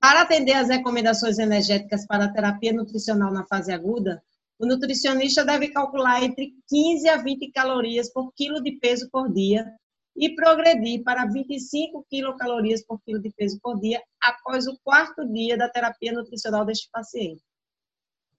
Para 0.00 0.22
atender 0.22 0.52
às 0.52 0.68
recomendações 0.68 1.38
energéticas 1.38 2.06
para 2.06 2.26
a 2.26 2.32
terapia 2.32 2.72
nutricional 2.72 3.32
na 3.32 3.44
fase 3.46 3.72
aguda, 3.72 4.22
o 4.58 4.66
nutricionista 4.66 5.44
deve 5.44 5.68
calcular 5.68 6.22
entre 6.22 6.52
15 6.68 7.08
a 7.08 7.16
20 7.16 7.50
calorias 7.52 8.12
por 8.12 8.32
quilo 8.32 8.62
de 8.62 8.72
peso 8.72 9.08
por 9.10 9.32
dia 9.32 9.72
e 10.16 10.34
progredir 10.34 11.04
para 11.04 11.26
25 11.26 12.04
quilocalorias 12.10 12.84
por 12.84 13.00
quilo 13.02 13.20
de 13.20 13.30
peso 13.30 13.58
por 13.62 13.78
dia 13.78 14.02
após 14.20 14.66
o 14.66 14.76
quarto 14.82 15.24
dia 15.32 15.56
da 15.56 15.68
terapia 15.68 16.12
nutricional 16.12 16.64
deste 16.64 16.88
paciente. 16.90 17.40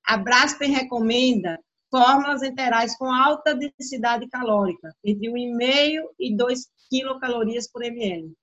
A 0.10 0.18
Braspen 0.18 0.72
recomenda 0.72 1.60
fórmulas 1.92 2.42
enterais 2.42 2.98
com 2.98 3.06
alta 3.14 3.54
densidade 3.54 4.28
calórica, 4.28 4.92
entre 5.06 5.30
1,5 5.30 6.02
e 6.20 6.36
2 6.36 6.68
quilocalorias 6.90 7.70
por 7.72 7.84
ml, 7.84 8.34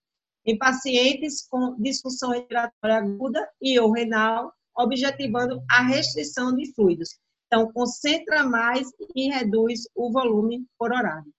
em 0.47 0.57
pacientes 0.57 1.45
com 1.49 1.75
disfunção 1.83 2.31
respiratória 2.31 2.99
aguda 2.99 3.51
e 3.61 3.81
ou 3.81 3.91
renal, 3.91 4.53
objetivando 4.77 5.61
a 5.69 5.83
restrição 5.83 6.55
de 6.55 6.73
fluidos. 6.73 7.19
Então, 7.49 7.73
concentra 7.73 8.45
mais 8.45 8.89
e 9.17 9.29
reduz 9.29 9.89
o 9.93 10.13
volume 10.13 10.65
por 10.79 10.93
horário. 10.93 11.35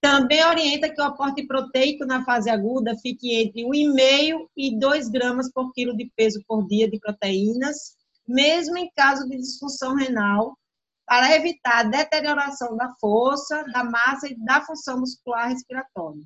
Também 0.00 0.44
orienta 0.44 0.92
que 0.92 1.00
o 1.00 1.04
aporte 1.04 1.46
proteico 1.46 2.04
na 2.04 2.24
fase 2.24 2.50
aguda 2.50 2.96
fique 2.96 3.36
entre 3.36 3.62
1,5 3.62 4.48
e 4.56 4.76
2 4.76 5.08
gramas 5.10 5.48
por 5.52 5.72
quilo 5.72 5.96
de 5.96 6.10
peso 6.16 6.42
por 6.44 6.66
dia 6.66 6.90
de 6.90 6.98
proteínas, 6.98 8.01
mesmo 8.26 8.76
em 8.76 8.90
caso 8.94 9.28
de 9.28 9.36
disfunção 9.36 9.94
renal, 9.94 10.56
para 11.06 11.34
evitar 11.34 11.80
a 11.80 11.88
deterioração 11.88 12.76
da 12.76 12.94
força, 13.00 13.64
da 13.64 13.84
massa 13.84 14.28
e 14.28 14.36
da 14.44 14.62
função 14.62 15.00
muscular 15.00 15.48
respiratória. 15.48 16.22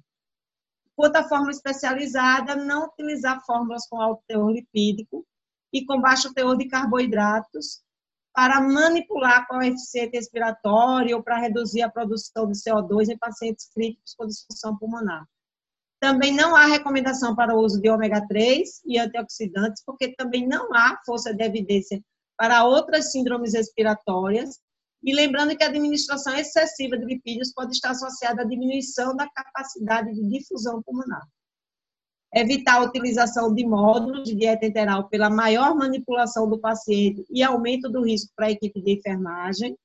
Quanto 0.94 1.16
à 1.16 1.28
fórmula 1.28 1.50
especializada, 1.50 2.56
não 2.56 2.86
utilizar 2.86 3.44
fórmulas 3.44 3.86
com 3.88 4.00
alto 4.00 4.22
teor 4.26 4.50
lipídico 4.50 5.26
e 5.72 5.84
com 5.84 6.00
baixo 6.00 6.32
teor 6.32 6.56
de 6.56 6.68
carboidratos 6.68 7.82
para 8.32 8.60
manipular 8.60 9.46
o 9.50 9.62
eficiência 9.62 10.10
respiratória 10.12 11.16
ou 11.16 11.22
para 11.22 11.38
reduzir 11.38 11.82
a 11.82 11.90
produção 11.90 12.46
de 12.50 12.58
CO2 12.58 13.08
em 13.08 13.18
pacientes 13.18 13.68
críticos 13.72 14.14
com 14.14 14.26
disfunção 14.26 14.76
pulmonar. 14.76 15.26
Também 16.00 16.32
não 16.32 16.54
há 16.54 16.66
recomendação 16.66 17.34
para 17.34 17.54
o 17.54 17.60
uso 17.60 17.80
de 17.80 17.88
ômega 17.88 18.26
3 18.28 18.82
e 18.84 18.98
antioxidantes, 18.98 19.82
porque 19.84 20.14
também 20.14 20.46
não 20.46 20.72
há 20.74 20.98
força 21.04 21.34
de 21.34 21.42
evidência 21.42 22.00
para 22.36 22.64
outras 22.64 23.10
síndromes 23.10 23.54
respiratórias. 23.54 24.60
E 25.02 25.14
lembrando 25.14 25.56
que 25.56 25.62
a 25.62 25.68
administração 25.68 26.34
excessiva 26.34 26.98
de 26.98 27.04
lipídios 27.04 27.52
pode 27.52 27.72
estar 27.72 27.90
associada 27.90 28.42
à 28.42 28.44
diminuição 28.44 29.14
da 29.16 29.28
capacidade 29.30 30.12
de 30.12 30.28
difusão 30.28 30.82
pulmonar. 30.82 31.26
Evitar 32.34 32.76
a 32.76 32.84
utilização 32.84 33.54
de 33.54 33.64
módulos 33.64 34.24
de 34.24 34.34
dieta 34.34 34.66
enteral 34.66 35.08
pela 35.08 35.30
maior 35.30 35.74
manipulação 35.74 36.48
do 36.48 36.58
paciente 36.58 37.24
e 37.30 37.42
aumento 37.42 37.88
do 37.88 38.04
risco 38.04 38.32
para 38.36 38.46
a 38.46 38.50
equipe 38.50 38.82
de 38.82 38.98
enfermagem. 38.98 39.76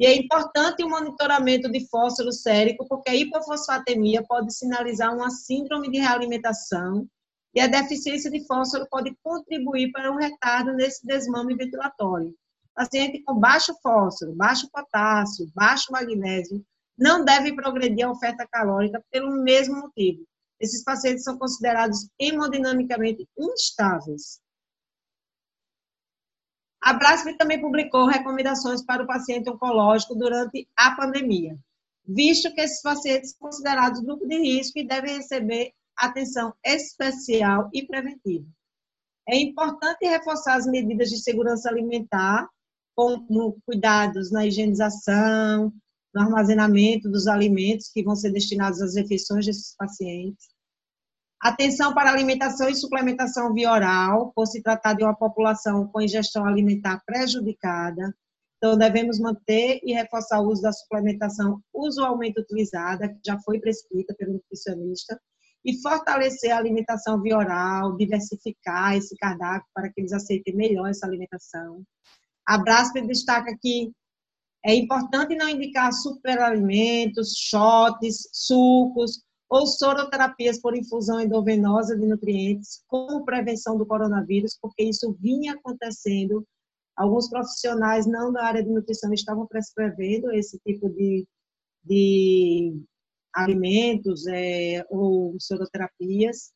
E 0.00 0.06
é 0.06 0.16
importante 0.16 0.82
o 0.82 0.88
monitoramento 0.88 1.70
de 1.70 1.86
fósforo 1.86 2.32
sérico, 2.32 2.88
porque 2.88 3.10
a 3.10 3.14
hipofosfatemia 3.14 4.24
pode 4.26 4.54
sinalizar 4.54 5.14
uma 5.14 5.28
síndrome 5.28 5.90
de 5.90 5.98
realimentação 5.98 7.06
e 7.54 7.60
a 7.60 7.66
deficiência 7.66 8.30
de 8.30 8.46
fósforo 8.46 8.86
pode 8.90 9.14
contribuir 9.22 9.92
para 9.92 10.10
um 10.10 10.16
retardo 10.16 10.72
nesse 10.72 11.06
desmame 11.06 11.54
ventilatório. 11.54 12.34
Paciente 12.74 13.22
com 13.24 13.38
baixo 13.38 13.74
fósforo, 13.82 14.32
baixo 14.34 14.70
potássio, 14.72 15.50
baixo 15.54 15.92
magnésio, 15.92 16.64
não 16.96 17.22
deve 17.22 17.54
progredir 17.54 18.06
a 18.06 18.10
oferta 18.10 18.48
calórica 18.50 19.04
pelo 19.10 19.30
mesmo 19.42 19.82
motivo. 19.82 20.24
Esses 20.58 20.82
pacientes 20.82 21.24
são 21.24 21.36
considerados 21.36 22.08
hemodinamicamente 22.18 23.28
instáveis. 23.38 24.40
A 26.82 26.94
Brasp 26.94 27.36
também 27.36 27.60
publicou 27.60 28.06
recomendações 28.06 28.82
para 28.82 29.02
o 29.02 29.06
paciente 29.06 29.50
oncológico 29.50 30.14
durante 30.14 30.66
a 30.76 30.92
pandemia, 30.92 31.58
visto 32.06 32.52
que 32.54 32.60
esses 32.60 32.80
pacientes 32.80 33.30
são 33.30 33.40
considerados 33.40 34.00
grupo 34.00 34.26
de 34.26 34.38
risco 34.38 34.78
e 34.78 34.86
devem 34.86 35.16
receber 35.16 35.72
atenção 35.96 36.54
especial 36.64 37.68
e 37.72 37.86
preventiva. 37.86 38.46
É 39.28 39.36
importante 39.36 40.06
reforçar 40.06 40.54
as 40.54 40.66
medidas 40.66 41.10
de 41.10 41.18
segurança 41.18 41.68
alimentar, 41.68 42.48
com 42.96 43.26
cuidados 43.64 44.30
na 44.30 44.46
higienização, 44.46 45.72
no 46.12 46.20
armazenamento 46.22 47.08
dos 47.08 47.26
alimentos 47.26 47.88
que 47.88 48.02
vão 48.02 48.16
ser 48.16 48.32
destinados 48.32 48.80
às 48.80 48.96
refeições 48.96 49.46
desses 49.46 49.74
pacientes. 49.76 50.48
Atenção 51.40 51.94
para 51.94 52.10
alimentação 52.10 52.68
e 52.68 52.74
suplementação 52.74 53.54
via 53.54 53.72
oral, 53.72 54.30
por 54.34 54.46
se 54.46 54.62
tratar 54.62 54.92
de 54.92 55.02
uma 55.02 55.16
população 55.16 55.86
com 55.88 56.02
ingestão 56.02 56.44
alimentar 56.44 57.02
prejudicada. 57.06 58.14
Então, 58.58 58.76
devemos 58.76 59.18
manter 59.18 59.80
e 59.82 59.94
reforçar 59.94 60.38
o 60.40 60.48
uso 60.48 60.60
da 60.60 60.70
suplementação 60.70 61.62
usualmente 61.72 62.38
utilizada, 62.38 63.08
que 63.08 63.18
já 63.24 63.38
foi 63.38 63.58
prescrita 63.58 64.14
pelo 64.18 64.34
nutricionista, 64.34 65.18
e 65.64 65.80
fortalecer 65.80 66.52
a 66.52 66.58
alimentação 66.58 67.22
via 67.22 67.38
oral, 67.38 67.96
diversificar 67.96 68.94
esse 68.94 69.16
cardápio 69.16 69.66
para 69.74 69.90
que 69.90 69.98
eles 69.98 70.12
aceitem 70.12 70.54
melhor 70.54 70.90
essa 70.90 71.06
alimentação. 71.06 71.82
A 72.46 72.58
Brasp 72.58 73.00
destaca 73.00 73.56
que 73.62 73.92
é 74.62 74.74
importante 74.74 75.34
não 75.34 75.48
indicar 75.48 75.90
superalimentos, 75.90 77.34
shots, 77.34 78.28
sucos, 78.30 79.22
ou 79.50 79.66
soroterapias 79.66 80.60
por 80.60 80.76
infusão 80.76 81.20
endovenosa 81.20 81.98
de 81.98 82.06
nutrientes 82.06 82.84
como 82.86 83.24
prevenção 83.24 83.76
do 83.76 83.84
coronavírus, 83.84 84.56
porque 84.62 84.84
isso 84.84 85.12
vinha 85.20 85.54
acontecendo. 85.54 86.46
Alguns 86.96 87.28
profissionais 87.28 88.06
não 88.06 88.32
da 88.32 88.44
área 88.44 88.62
de 88.62 88.70
nutrição 88.70 89.12
estavam 89.12 89.46
prescrevendo 89.48 90.30
esse 90.30 90.56
tipo 90.60 90.88
de, 90.90 91.26
de 91.82 92.80
alimentos 93.34 94.24
é, 94.28 94.86
ou 94.88 95.34
soroterapias. 95.40 96.52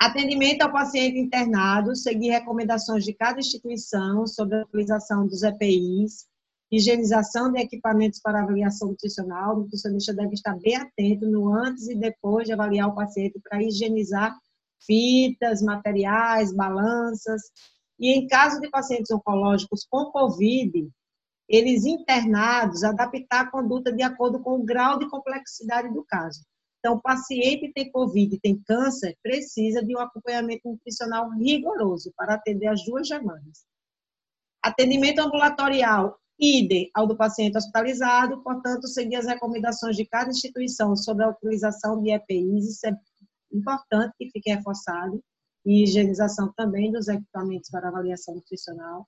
Atendimento 0.00 0.62
ao 0.62 0.72
paciente 0.72 1.18
internado, 1.18 1.94
seguir 1.94 2.30
recomendações 2.30 3.04
de 3.04 3.12
cada 3.12 3.38
instituição 3.38 4.26
sobre 4.26 4.56
a 4.56 4.62
utilização 4.62 5.26
dos 5.28 5.42
EPIs, 5.42 6.26
higienização 6.70 7.50
de 7.50 7.60
equipamentos 7.60 8.20
para 8.20 8.42
avaliação 8.42 8.88
nutricional, 8.88 9.56
o 9.56 9.60
nutricionista 9.60 10.14
deve 10.14 10.34
estar 10.34 10.56
bem 10.58 10.76
atento 10.76 11.26
no 11.26 11.52
antes 11.52 11.88
e 11.88 11.94
depois 11.94 12.46
de 12.46 12.52
avaliar 12.52 12.88
o 12.88 12.94
paciente 12.94 13.40
para 13.40 13.62
higienizar 13.62 14.38
fitas, 14.86 15.60
materiais, 15.60 16.52
balanças. 16.52 17.42
E 17.98 18.12
em 18.12 18.26
caso 18.26 18.60
de 18.60 18.70
pacientes 18.70 19.10
oncológicos 19.10 19.84
com 19.90 20.06
COVID, 20.06 20.88
eles 21.48 21.84
internados, 21.84 22.84
adaptar 22.84 23.40
a 23.40 23.50
conduta 23.50 23.92
de 23.92 24.02
acordo 24.04 24.40
com 24.40 24.60
o 24.60 24.64
grau 24.64 24.98
de 24.98 25.08
complexidade 25.10 25.92
do 25.92 26.04
caso. 26.04 26.40
Então, 26.78 26.94
o 26.94 27.02
paciente 27.02 27.72
tem 27.74 27.90
COVID 27.90 28.38
tem 28.40 28.62
câncer, 28.62 29.16
precisa 29.22 29.84
de 29.84 29.94
um 29.94 30.00
acompanhamento 30.00 30.62
nutricional 30.66 31.28
rigoroso 31.32 32.12
para 32.16 32.34
atender 32.34 32.68
as 32.68 32.84
duas 32.84 33.08
demandas. 33.08 33.66
Atendimento 34.62 35.18
ambulatorial 35.18 36.16
idem 36.40 36.90
ao 36.94 37.06
do 37.06 37.16
paciente 37.16 37.56
hospitalizado, 37.56 38.42
portanto, 38.42 38.88
seguir 38.88 39.16
as 39.16 39.26
recomendações 39.26 39.96
de 39.96 40.06
cada 40.06 40.30
instituição 40.30 40.96
sobre 40.96 41.24
a 41.24 41.28
utilização 41.28 42.02
de 42.02 42.10
EPIs, 42.10 42.66
isso 42.70 42.86
é 42.86 42.96
importante 43.52 44.14
que 44.18 44.30
fique 44.30 44.50
reforçado, 44.50 45.22
e 45.64 45.82
higienização 45.82 46.52
também 46.56 46.90
dos 46.90 47.08
equipamentos 47.08 47.70
para 47.70 47.88
avaliação 47.88 48.34
nutricional. 48.34 49.06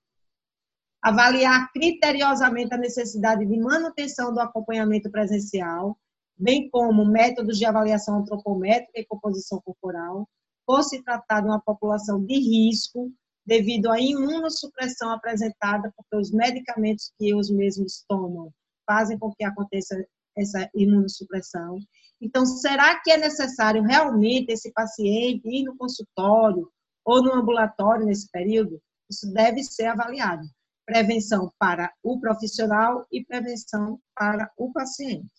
Avaliar 1.03 1.73
criteriosamente 1.73 2.75
a 2.75 2.79
necessidade 2.79 3.45
de 3.47 3.59
manutenção 3.59 4.33
do 4.33 4.41
acompanhamento 4.41 5.11
presencial, 5.11 5.99
bem 6.37 6.69
como 6.71 7.05
métodos 7.05 7.59
de 7.59 7.65
avaliação 7.65 8.19
antropométrica 8.19 9.01
e 9.01 9.07
composição 9.07 9.61
corporal, 9.63 10.29
por 10.67 10.83
se 10.83 11.03
tratar 11.03 11.41
de 11.41 11.47
uma 11.47 11.61
população 11.61 12.25
de 12.25 12.35
risco, 12.35 13.11
devido 13.45 13.91
à 13.91 14.01
imunossupressão 14.01 15.11
apresentada, 15.11 15.93
porque 15.97 16.17
os 16.17 16.31
medicamentos 16.31 17.13
que 17.19 17.35
os 17.35 17.51
mesmos 17.51 18.05
tomam 18.09 18.53
fazem 18.87 19.19
com 19.19 19.33
que 19.33 19.45
aconteça 19.45 19.97
essa 20.37 20.69
imunossupressão. 20.75 21.79
Então, 22.21 22.47
será 22.47 23.01
que 23.01 23.11
é 23.11 23.17
necessário 23.17 23.83
realmente 23.83 24.53
esse 24.53 24.73
paciente 24.73 25.49
ir 25.49 25.65
no 25.65 25.77
consultório 25.77 26.71
ou 27.05 27.23
no 27.23 27.35
ambulatório 27.35 28.07
nesse 28.07 28.31
período? 28.31 28.81
Isso 29.11 29.31
deve 29.33 29.63
ser 29.63 29.87
avaliado. 29.87 30.43
Prevenção 30.87 31.53
para 31.59 31.93
o 32.03 32.21
profissional 32.21 33.07
e 33.11 33.25
prevenção 33.25 34.01
para 34.15 34.51
o 34.57 34.73
paciente. 34.73 35.31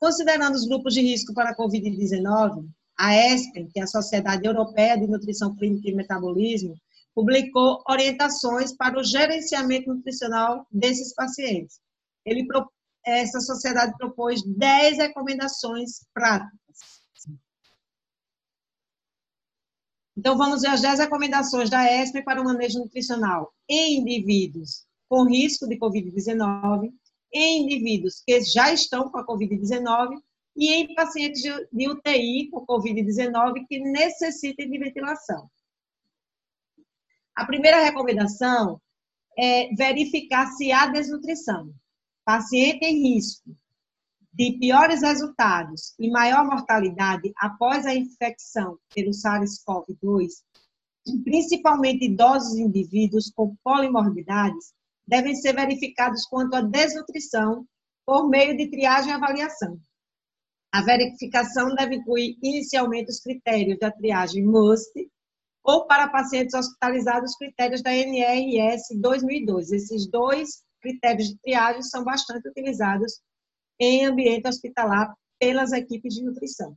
Considerando 0.00 0.54
os 0.54 0.66
grupos 0.66 0.94
de 0.94 1.02
risco 1.02 1.34
para 1.34 1.50
a 1.50 1.56
Covid-19, 1.56 2.66
a 3.00 3.16
ESPEN, 3.16 3.66
que 3.72 3.80
é 3.80 3.82
a 3.82 3.86
Sociedade 3.86 4.46
Europeia 4.46 4.94
de 4.94 5.06
Nutrição 5.06 5.56
Clínica 5.56 5.88
e 5.88 5.94
Metabolismo, 5.94 6.74
publicou 7.14 7.82
orientações 7.88 8.76
para 8.76 9.00
o 9.00 9.02
gerenciamento 9.02 9.92
nutricional 9.92 10.66
desses 10.70 11.14
pacientes. 11.14 11.80
Ele, 12.26 12.46
essa 13.04 13.40
sociedade 13.40 13.96
propôs 13.96 14.42
10 14.44 14.98
recomendações 14.98 16.04
práticas. 16.12 16.50
Então, 20.14 20.36
vamos 20.36 20.60
ver 20.60 20.68
as 20.68 20.82
10 20.82 20.98
recomendações 20.98 21.70
da 21.70 21.90
ESPEN 21.90 22.22
para 22.22 22.42
o 22.42 22.44
manejo 22.44 22.80
nutricional 22.80 23.50
em 23.66 23.98
indivíduos 23.98 24.84
com 25.08 25.24
risco 25.24 25.66
de 25.66 25.78
Covid-19, 25.78 26.92
em 27.32 27.62
indivíduos 27.62 28.22
que 28.26 28.42
já 28.42 28.70
estão 28.70 29.10
com 29.10 29.16
a 29.16 29.26
Covid-19 29.26 30.20
e 30.60 30.74
em 30.74 30.94
pacientes 30.94 31.40
de 31.72 31.88
UTI 31.88 32.50
com 32.50 32.66
Covid-19 32.66 33.64
que 33.66 33.80
necessitem 33.80 34.70
de 34.70 34.78
ventilação. 34.78 35.50
A 37.34 37.46
primeira 37.46 37.82
recomendação 37.82 38.78
é 39.38 39.74
verificar 39.74 40.46
se 40.52 40.70
há 40.70 40.86
desnutrição. 40.86 41.72
paciente 42.22 42.84
em 42.84 43.14
risco 43.14 43.56
de 44.32 44.52
piores 44.58 45.00
resultados 45.00 45.94
e 45.98 46.10
maior 46.10 46.44
mortalidade 46.44 47.32
após 47.38 47.86
a 47.86 47.94
infecção 47.94 48.78
pelo 48.94 49.10
SARS-CoV-2, 49.10 50.28
principalmente 51.24 52.04
idosos 52.04 52.58
e 52.58 52.62
indivíduos 52.62 53.30
com 53.30 53.56
polimorbidades, 53.64 54.74
devem 55.06 55.34
ser 55.34 55.54
verificados 55.54 56.26
quanto 56.26 56.54
à 56.54 56.60
desnutrição 56.60 57.66
por 58.04 58.28
meio 58.28 58.56
de 58.56 58.70
triagem 58.70 59.10
e 59.10 59.14
avaliação. 59.14 59.80
A 60.72 60.82
verificação 60.82 61.74
deve 61.74 61.96
incluir 61.96 62.38
inicialmente 62.42 63.10
os 63.10 63.20
critérios 63.20 63.78
da 63.78 63.90
triagem 63.90 64.44
MUST 64.44 65.10
ou 65.64 65.86
para 65.86 66.08
pacientes 66.08 66.54
hospitalizados 66.54 67.32
os 67.32 67.36
critérios 67.36 67.82
da 67.82 67.92
NRS 67.92 68.94
2002. 69.00 69.72
Esses 69.72 70.08
dois 70.08 70.62
critérios 70.80 71.28
de 71.28 71.38
triagem 71.38 71.82
são 71.82 72.04
bastante 72.04 72.48
utilizados 72.48 73.20
em 73.78 74.06
ambiente 74.06 74.48
hospitalar 74.48 75.12
pelas 75.38 75.72
equipes 75.72 76.14
de 76.14 76.22
nutrição. 76.22 76.76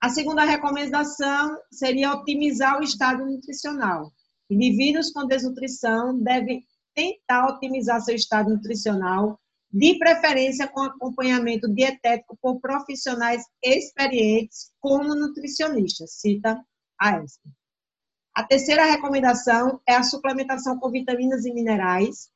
A 0.00 0.10
segunda 0.10 0.44
recomendação 0.44 1.58
seria 1.72 2.12
otimizar 2.12 2.78
o 2.78 2.82
estado 2.82 3.24
nutricional. 3.24 4.12
Indivíduos 4.50 5.10
com 5.10 5.26
desnutrição 5.26 6.18
devem 6.22 6.64
tentar 6.94 7.48
otimizar 7.48 8.00
seu 8.00 8.14
estado 8.14 8.50
nutricional, 8.50 9.40
de 9.72 9.98
preferência 9.98 10.68
com 10.68 10.80
acompanhamento 10.80 11.68
dietético 11.68 12.36
por 12.40 12.60
profissionais 12.60 13.42
experientes, 13.62 14.72
como 14.80 15.14
nutricionistas, 15.14 16.12
cita 16.12 16.60
a 16.98 17.22
ESP. 17.22 17.42
A 18.34 18.44
terceira 18.44 18.84
recomendação 18.84 19.80
é 19.88 19.94
a 19.94 20.02
suplementação 20.02 20.78
com 20.78 20.90
vitaminas 20.90 21.44
e 21.44 21.52
minerais. 21.52 22.30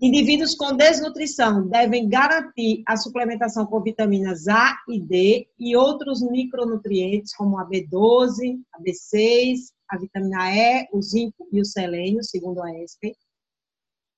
Indivíduos 0.00 0.54
com 0.54 0.76
desnutrição 0.76 1.68
devem 1.68 2.08
garantir 2.08 2.82
a 2.86 2.96
suplementação 2.96 3.64
com 3.64 3.80
vitaminas 3.80 4.46
A 4.46 4.76
e 4.88 5.00
D 5.00 5.48
e 5.58 5.76
outros 5.76 6.20
micronutrientes, 6.20 7.34
como 7.34 7.58
a 7.58 7.66
B12, 7.66 8.60
a 8.74 8.82
B6, 8.82 9.72
a 9.88 9.96
vitamina 9.96 10.54
E, 10.54 10.88
o 10.92 11.00
zinco 11.00 11.48
e 11.50 11.60
o 11.60 11.64
selênio, 11.64 12.22
segundo 12.22 12.62
a 12.62 12.70
ESPEN. 12.82 13.14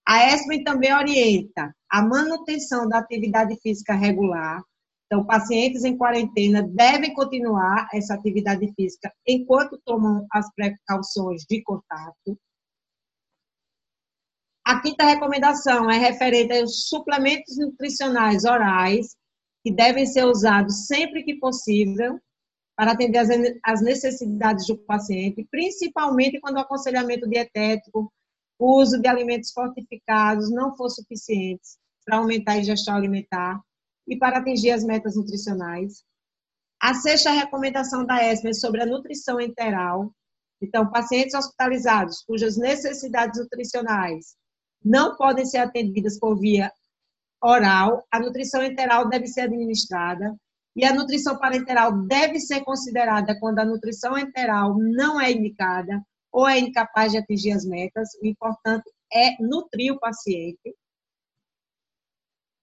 A 0.08 0.32
ESPEN 0.32 0.64
também 0.64 0.94
orienta 0.94 1.70
a 1.90 2.00
manutenção 2.00 2.88
da 2.88 2.98
atividade 2.98 3.54
física 3.60 3.92
regular. 3.92 4.62
Então, 5.04 5.26
pacientes 5.26 5.84
em 5.84 5.98
quarentena 5.98 6.62
devem 6.62 7.12
continuar 7.12 7.86
essa 7.92 8.14
atividade 8.14 8.72
física 8.74 9.12
enquanto 9.26 9.78
tomam 9.84 10.26
as 10.32 10.50
precauções 10.54 11.42
de 11.48 11.62
contato. 11.62 12.38
A 14.64 14.80
quinta 14.80 15.04
recomendação 15.04 15.90
é 15.90 15.98
referente 15.98 16.58
aos 16.58 16.88
suplementos 16.88 17.58
nutricionais 17.58 18.44
orais, 18.44 19.14
que 19.62 19.70
devem 19.70 20.06
ser 20.06 20.24
usados 20.24 20.86
sempre 20.86 21.22
que 21.22 21.38
possível, 21.38 22.18
para 22.74 22.92
atender 22.92 23.18
as 23.62 23.82
necessidades 23.82 24.66
do 24.66 24.78
paciente, 24.78 25.46
principalmente 25.50 26.40
quando 26.40 26.56
o 26.56 26.60
aconselhamento 26.60 27.28
dietético, 27.28 28.10
o 28.58 28.80
uso 28.80 29.00
de 29.00 29.08
alimentos 29.08 29.52
fortificados 29.52 30.50
não 30.50 30.76
for 30.76 30.90
suficiente 30.90 31.78
para 32.04 32.18
aumentar 32.18 32.52
a 32.52 32.58
ingestão 32.58 32.96
alimentar 32.96 33.60
e 34.06 34.16
para 34.16 34.38
atingir 34.38 34.70
as 34.70 34.82
metas 34.82 35.16
nutricionais. 35.16 36.02
A 36.80 36.94
sexta 36.94 37.30
recomendação 37.30 38.04
da 38.04 38.22
ESMA 38.24 38.50
é 38.50 38.54
sobre 38.54 38.82
a 38.82 38.86
nutrição 38.86 39.40
enteral. 39.40 40.12
Então, 40.60 40.90
pacientes 40.90 41.34
hospitalizados 41.34 42.22
cujas 42.26 42.56
necessidades 42.56 43.38
nutricionais 43.38 44.36
não 44.84 45.16
podem 45.16 45.44
ser 45.44 45.58
atendidas 45.58 46.18
por 46.18 46.38
via 46.38 46.72
oral, 47.42 48.04
a 48.10 48.18
nutrição 48.18 48.62
enteral 48.62 49.08
deve 49.08 49.26
ser 49.26 49.42
administrada 49.42 50.36
e 50.74 50.84
a 50.84 50.94
nutrição 50.94 51.38
parenteral 51.38 51.92
deve 52.06 52.40
ser 52.40 52.62
considerada 52.62 53.38
quando 53.38 53.58
a 53.60 53.64
nutrição 53.64 54.16
enteral 54.18 54.76
não 54.78 55.20
é 55.20 55.30
indicada 55.30 56.02
ou 56.32 56.48
é 56.48 56.58
incapaz 56.58 57.12
de 57.12 57.18
atingir 57.18 57.52
as 57.52 57.64
metas. 57.64 58.08
O 58.22 58.26
importante 58.26 58.90
é 59.12 59.42
nutrir 59.42 59.92
o 59.92 59.98
paciente. 59.98 60.74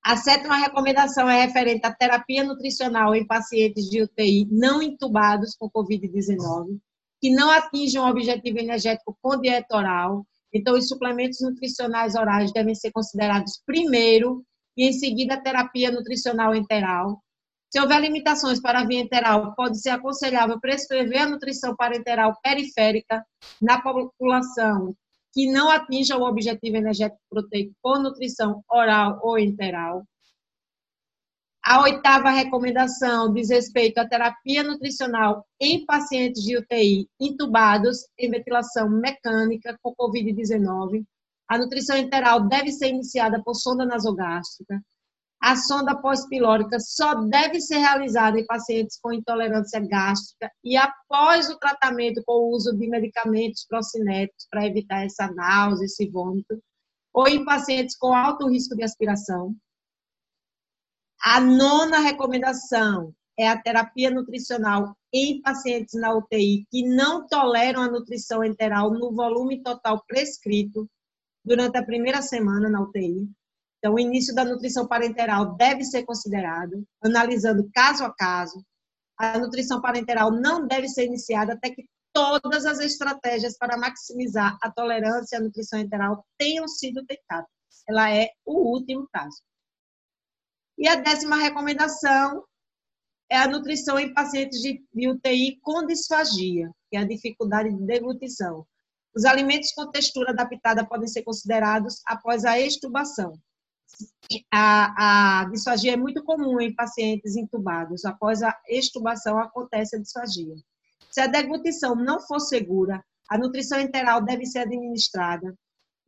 A 0.03 0.15
sétima 0.17 0.57
recomendação 0.57 1.27
é 1.27 1.45
referente 1.45 1.85
à 1.85 1.91
terapia 1.91 2.43
nutricional 2.43 3.15
em 3.15 3.25
pacientes 3.25 3.89
de 3.89 4.03
UTI 4.03 4.47
não 4.51 4.79
intubados 4.79 5.55
com 5.55 5.67
Covid-19, 5.67 6.77
que 7.19 7.31
não 7.31 7.49
atinjam 7.49 8.05
o 8.05 8.09
objetivo 8.09 8.59
energético 8.59 9.17
com 9.19 9.41
dieta 9.41 9.75
oral. 9.75 10.23
Então, 10.53 10.77
os 10.77 10.87
suplementos 10.87 11.39
nutricionais 11.41 12.13
orais 12.13 12.53
devem 12.53 12.75
ser 12.75 12.91
considerados 12.91 13.59
primeiro 13.65 14.45
e, 14.77 14.87
em 14.87 14.93
seguida, 14.93 15.33
a 15.33 15.41
terapia 15.41 15.89
nutricional 15.89 16.53
enteral. 16.53 17.19
Se 17.75 17.81
houver 17.81 17.99
limitações 17.99 18.61
para 18.61 18.79
a 18.79 18.85
via 18.85 19.01
enteral, 19.01 19.53
pode 19.53 19.81
ser 19.81 19.89
aconselhável 19.89 20.57
prescrever 20.61 21.23
a 21.23 21.27
nutrição 21.27 21.75
parenteral 21.75 22.33
periférica 22.41 23.21
na 23.61 23.81
população 23.81 24.95
que 25.33 25.51
não 25.51 25.69
atinja 25.69 26.15
o 26.15 26.23
objetivo 26.23 26.77
energético 26.77 27.19
proteico 27.29 27.73
por 27.83 27.99
nutrição 27.99 28.63
oral 28.71 29.19
ou 29.21 29.37
enteral. 29.37 30.05
A 31.61 31.81
oitava 31.81 32.29
recomendação 32.29 33.33
diz 33.33 33.49
respeito 33.49 33.97
à 33.97 34.07
terapia 34.07 34.63
nutricional 34.63 35.45
em 35.59 35.85
pacientes 35.85 36.43
de 36.43 36.57
UTI 36.57 37.09
intubados 37.19 38.07
em 38.17 38.31
ventilação 38.31 38.89
mecânica 38.89 39.77
com 39.83 39.93
Covid-19. 39.93 41.03
A 41.49 41.57
nutrição 41.57 41.97
enteral 41.97 42.47
deve 42.47 42.71
ser 42.71 42.87
iniciada 42.87 43.43
por 43.43 43.53
sonda 43.53 43.85
nasogástrica 43.85 44.81
a 45.41 45.55
sonda 45.55 45.95
pós-pilórica 45.95 46.79
só 46.79 47.15
deve 47.15 47.61
ser 47.61 47.77
realizada 47.77 48.39
em 48.39 48.45
pacientes 48.45 48.99
com 48.99 49.13
intolerância 49.13 49.79
gástrica 49.79 50.51
e 50.63 50.75
após 50.75 51.49
o 51.49 51.57
tratamento 51.57 52.23
com 52.25 52.33
o 52.33 52.55
uso 52.55 52.75
de 52.75 52.87
medicamentos 52.87 53.65
procinéticos 53.67 54.47
para 54.49 54.65
evitar 54.65 55.05
essa 55.05 55.31
náusea, 55.31 55.85
esse 55.85 56.09
vômito, 56.09 56.59
ou 57.13 57.27
em 57.27 57.45
pacientes 57.45 57.95
com 57.95 58.13
alto 58.13 58.49
risco 58.49 58.75
de 58.75 58.83
aspiração. 58.83 59.55
A 61.23 61.39
nona 61.39 61.99
recomendação 61.99 63.13
é 63.37 63.47
a 63.47 63.61
terapia 63.61 64.09
nutricional 64.09 64.95
em 65.13 65.41
pacientes 65.41 65.93
na 65.93 66.13
UTI 66.13 66.65
que 66.69 66.83
não 66.83 67.27
toleram 67.27 67.81
a 67.81 67.89
nutrição 67.89 68.43
enteral 68.43 68.91
no 68.91 69.13
volume 69.13 69.61
total 69.61 70.03
prescrito 70.07 70.89
durante 71.43 71.77
a 71.77 71.85
primeira 71.85 72.21
semana 72.21 72.69
na 72.69 72.81
UTI. 72.81 73.29
Então, 73.85 73.93
o 73.93 73.99
início 73.99 74.33
da 74.33 74.43
nutrição 74.43 74.87
parenteral 74.87 75.55
deve 75.57 75.83
ser 75.83 76.03
considerado, 76.05 76.83
analisando 77.03 77.69
caso 77.71 78.03
a 78.03 78.11
caso. 78.11 78.65
A 79.15 79.37
nutrição 79.37 79.79
parenteral 79.79 80.31
não 80.31 80.65
deve 80.65 80.87
ser 80.87 81.05
iniciada 81.05 81.53
até 81.53 81.69
que 81.69 81.87
todas 82.11 82.65
as 82.65 82.79
estratégias 82.79 83.55
para 83.55 83.77
maximizar 83.77 84.57
a 84.59 84.71
tolerância 84.71 85.37
à 85.37 85.41
nutrição 85.41 85.77
enteral 85.77 86.25
tenham 86.35 86.67
sido 86.67 87.05
tentadas. 87.05 87.47
Ela 87.87 88.11
é 88.11 88.31
o 88.43 88.71
último 88.71 89.07
caso. 89.13 89.43
E 90.79 90.87
a 90.87 90.95
décima 90.95 91.35
recomendação 91.35 92.43
é 93.29 93.37
a 93.37 93.47
nutrição 93.47 93.99
em 93.99 94.11
pacientes 94.15 94.61
de 94.61 95.07
UTI 95.07 95.59
com 95.61 95.85
disfagia, 95.85 96.71
que 96.89 96.97
é 96.97 97.01
a 97.01 97.07
dificuldade 97.07 97.71
de 97.71 97.85
deglutição. 97.85 98.65
Os 99.15 99.25
alimentos 99.25 99.71
com 99.73 99.91
textura 99.91 100.31
adaptada 100.31 100.83
podem 100.83 101.07
ser 101.07 101.21
considerados 101.21 102.01
após 102.07 102.45
a 102.45 102.59
extubação 102.59 103.39
a, 104.51 105.41
a 105.41 105.45
disfagia 105.45 105.93
é 105.93 105.97
muito 105.97 106.23
comum 106.23 106.59
em 106.59 106.73
pacientes 106.73 107.35
intubados. 107.35 108.05
Após 108.05 108.41
a 108.41 108.55
extubação, 108.67 109.37
acontece 109.39 109.95
a 109.95 109.99
disfagia. 109.99 110.55
Se 111.11 111.21
a 111.21 111.27
deglutição 111.27 111.95
não 111.95 112.19
for 112.19 112.39
segura, 112.39 113.03
a 113.29 113.37
nutrição 113.37 113.79
enteral 113.79 114.23
deve 114.23 114.45
ser 114.45 114.59
administrada. 114.59 115.55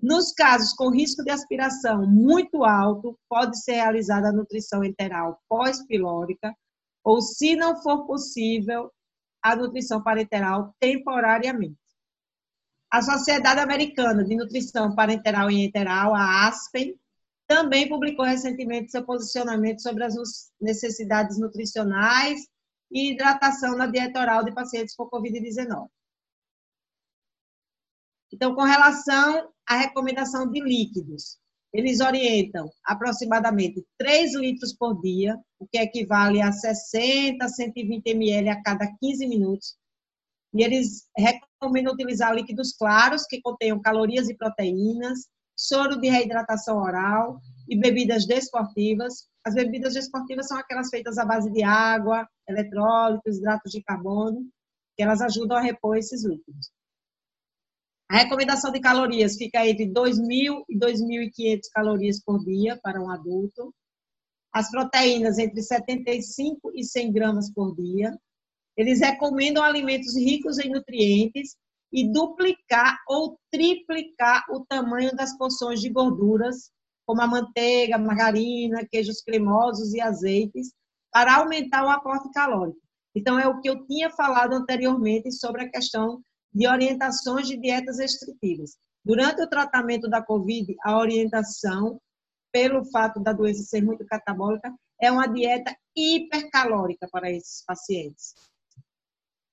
Nos 0.02 0.32
casos 0.32 0.74
com 0.74 0.92
risco 0.92 1.24
de 1.24 1.32
aspiração 1.32 2.06
muito 2.06 2.64
alto, 2.64 3.18
pode 3.28 3.62
ser 3.64 3.74
realizada 3.74 4.30
a 4.30 4.34
nutrição 4.34 4.84
enteral 4.84 5.40
pós-pilórica, 5.50 6.54
ou, 7.04 7.22
se 7.22 7.56
não 7.56 7.82
for 7.82 8.06
possível, 8.06 8.92
a 9.42 9.56
nutrição 9.56 10.04
parenteral 10.04 10.76
temporariamente. 10.80 11.78
A 12.92 13.02
Sociedade 13.02 13.60
Americana 13.60 14.24
de 14.24 14.36
Nutrição 14.36 14.94
Parenteral 14.94 15.50
e 15.50 15.66
Enteral, 15.66 16.14
a 16.14 16.48
ASPEN, 16.48 16.96
também 17.48 17.88
publicou 17.88 18.26
recentemente 18.26 18.92
seu 18.92 19.06
posicionamento 19.06 19.82
sobre 19.82 20.04
as 20.04 20.16
necessidades 20.60 21.40
nutricionais 21.40 22.42
e 22.92 23.12
hidratação 23.12 23.76
na 23.76 23.88
dieta 23.88 24.20
oral 24.20 24.44
de 24.44 24.54
pacientes 24.54 24.96
com 24.96 25.10
Covid-19. 25.10 25.88
Então, 28.32 28.54
com 28.54 28.64
relação 28.64 29.50
à 29.66 29.78
recomendação 29.78 30.52
de 30.52 30.60
líquidos, 30.60 31.40
eles 31.74 32.02
orientam 32.02 32.70
aproximadamente 32.84 33.86
3 33.98 34.36
litros 34.36 34.74
por 34.74 35.00
dia, 35.02 35.38
o 35.60 35.68
que 35.68 35.78
equivale 35.78 36.42
a 36.42 36.52
60 36.52 37.44
a 37.44 37.48
120 37.48 38.08
ml 38.08 38.50
a 38.50 38.62
cada 38.62 38.88
15 39.00 39.28
minutos. 39.28 39.78
E 40.54 40.64
eles 40.64 41.08
recomendam 41.16 41.94
utilizar 41.94 42.34
líquidos 42.34 42.74
claros, 42.74 43.26
que 43.26 43.42
contenham 43.42 43.82
calorias 43.82 44.30
e 44.30 44.36
proteínas, 44.36 45.28
soro 45.58 46.00
de 46.00 46.08
reidratação 46.08 46.78
oral 46.78 47.42
e 47.68 47.76
bebidas 47.78 48.28
desportivas. 48.28 49.28
As 49.44 49.56
bebidas 49.56 49.96
desportivas 49.96 50.48
são 50.48 50.58
aquelas 50.58 50.90
feitas 50.90 51.18
à 51.18 51.26
base 51.26 51.52
de 51.52 51.64
água, 51.64 52.28
eletrólitos, 52.48 53.38
hidratos 53.38 53.72
de 53.72 53.82
carbono, 53.82 54.48
que 54.96 55.04
elas 55.04 55.22
ajudam 55.22 55.58
a 55.58 55.62
repor 55.62 55.98
esses 55.98 56.24
líquidos. 56.24 56.72
A 58.10 58.20
recomendação 58.20 58.72
de 58.72 58.80
calorias 58.80 59.36
fica 59.36 59.68
entre 59.68 59.86
2.000 59.88 60.64
e 60.70 60.80
2.500 60.80 61.62
calorias 61.74 62.24
por 62.24 62.40
dia 62.46 62.80
para 62.82 63.02
um 63.02 63.10
adulto. 63.10 63.74
As 64.54 64.72
proteínas 64.72 65.38
entre 65.38 65.62
75 65.62 66.72
e 66.74 66.86
100 66.86 67.12
gramas 67.12 67.52
por 67.52 67.76
dia. 67.76 68.18
Eles 68.78 69.02
recomendam 69.02 69.64
alimentos 69.64 70.16
ricos 70.16 70.58
em 70.58 70.70
nutrientes 70.70 71.58
e 71.92 72.12
duplicar 72.12 72.98
ou 73.08 73.40
triplicar 73.52 74.44
o 74.50 74.66
tamanho 74.66 75.16
das 75.16 75.38
porções 75.38 75.80
de 75.80 75.90
gorduras, 75.90 76.72
como 77.06 77.22
a 77.22 77.28
manteiga, 77.28 77.98
margarina, 77.98 78.86
queijos 78.86 79.22
cremosos 79.22 79.94
e 79.94 80.02
azeites, 80.02 80.74
para 81.12 81.38
aumentar 81.38 81.86
o 81.86 81.90
aporte 81.90 82.30
calórico. 82.32 82.80
Então, 83.16 83.40
é 83.40 83.48
o 83.48 83.60
que 83.62 83.70
eu 83.70 83.86
tinha 83.88 84.10
falado 84.12 84.54
anteriormente 84.54 85.32
sobre 85.32 85.64
a 85.64 85.70
questão 85.70 86.22
de 86.54 86.68
orientações 86.68 87.48
de 87.48 87.58
dietas 87.58 87.98
restritivas. 87.98 88.78
Durante 89.04 89.42
o 89.42 89.50
tratamento 89.50 90.10
da 90.10 90.22
COVID, 90.22 90.76
a 90.84 90.98
orientação, 90.98 92.00
pelo 92.52 92.84
fato 92.92 93.20
da 93.22 93.32
doença 93.32 93.64
ser 93.64 93.82
muito 93.82 94.06
catabólica, 94.06 94.74
é 95.02 95.12
uma 95.12 95.28
dieta 95.28 95.76
hipercalórica 95.96 97.08
para 97.12 97.32
esses 97.32 97.64
pacientes. 97.66 98.34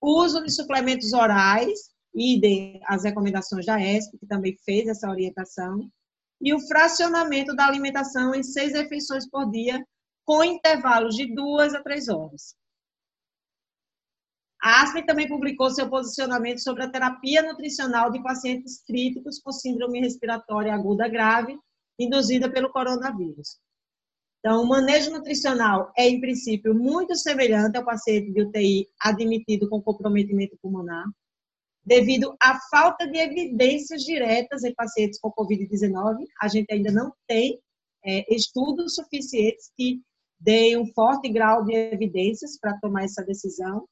O 0.00 0.22
uso 0.22 0.44
de 0.44 0.50
suplementos 0.50 1.12
orais, 1.12 1.93
idem 2.14 2.80
as 2.84 3.04
recomendações 3.04 3.66
da 3.66 3.80
ESP, 3.80 4.18
que 4.18 4.26
também 4.26 4.56
fez 4.64 4.88
essa 4.88 5.08
orientação, 5.08 5.90
e 6.40 6.54
o 6.54 6.60
fracionamento 6.60 7.54
da 7.54 7.66
alimentação 7.66 8.34
em 8.34 8.42
seis 8.42 8.72
refeições 8.72 9.28
por 9.28 9.50
dia, 9.50 9.84
com 10.24 10.44
intervalos 10.44 11.16
de 11.16 11.34
duas 11.34 11.74
a 11.74 11.82
três 11.82 12.08
horas. 12.08 12.54
A 14.60 14.82
ASPEN 14.82 15.04
também 15.04 15.28
publicou 15.28 15.70
seu 15.70 15.90
posicionamento 15.90 16.62
sobre 16.62 16.82
a 16.82 16.90
terapia 16.90 17.42
nutricional 17.42 18.10
de 18.10 18.22
pacientes 18.22 18.82
críticos 18.82 19.38
com 19.38 19.52
síndrome 19.52 20.00
respiratória 20.00 20.72
aguda 20.72 21.06
grave, 21.06 21.58
induzida 21.98 22.50
pelo 22.50 22.70
coronavírus. 22.70 23.58
Então, 24.38 24.62
o 24.62 24.66
manejo 24.66 25.10
nutricional 25.10 25.92
é, 25.96 26.08
em 26.08 26.20
princípio, 26.20 26.74
muito 26.74 27.14
semelhante 27.14 27.76
ao 27.76 27.84
paciente 27.84 28.30
de 28.30 28.42
UTI 28.42 28.88
admitido 29.00 29.68
com 29.68 29.82
comprometimento 29.82 30.56
pulmonar, 30.62 31.04
devido 31.84 32.34
à 32.40 32.58
falta 32.70 33.06
de 33.06 33.18
evidências 33.18 34.02
diretas 34.02 34.64
em 34.64 34.74
pacientes 34.74 35.18
com 35.20 35.30
Covid-19. 35.30 36.24
A 36.40 36.48
gente 36.48 36.72
ainda 36.72 36.90
não 36.90 37.12
tem 37.26 37.58
é, 38.04 38.34
estudos 38.34 38.94
suficientes 38.94 39.70
que 39.76 40.00
deem 40.40 40.76
um 40.76 40.86
forte 40.92 41.28
grau 41.30 41.64
de 41.64 41.74
evidências 41.74 42.58
para 42.58 42.78
tomar 42.80 43.04
essa 43.04 43.22
decisão. 43.22 43.86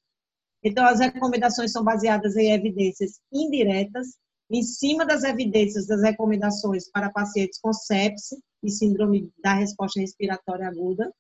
Então, 0.63 0.85
as 0.85 1.01
recomendações 1.01 1.73
são 1.73 1.83
baseadas 1.83 2.37
em 2.37 2.53
evidências 2.53 3.21
indiretas, 3.33 4.17
em 4.51 4.63
cima 4.63 5.05
das 5.05 5.25
evidências 5.25 5.87
das 5.87 6.03
recomendações 6.03 6.91
para 6.91 7.11
pacientes 7.11 7.59
com 7.61 7.73
sepse 7.73 8.39
e 8.63 8.71
síndrome 8.71 9.33
da 9.43 9.55
resposta 9.55 10.01
respiratória 10.01 10.69
aguda. 10.69 11.13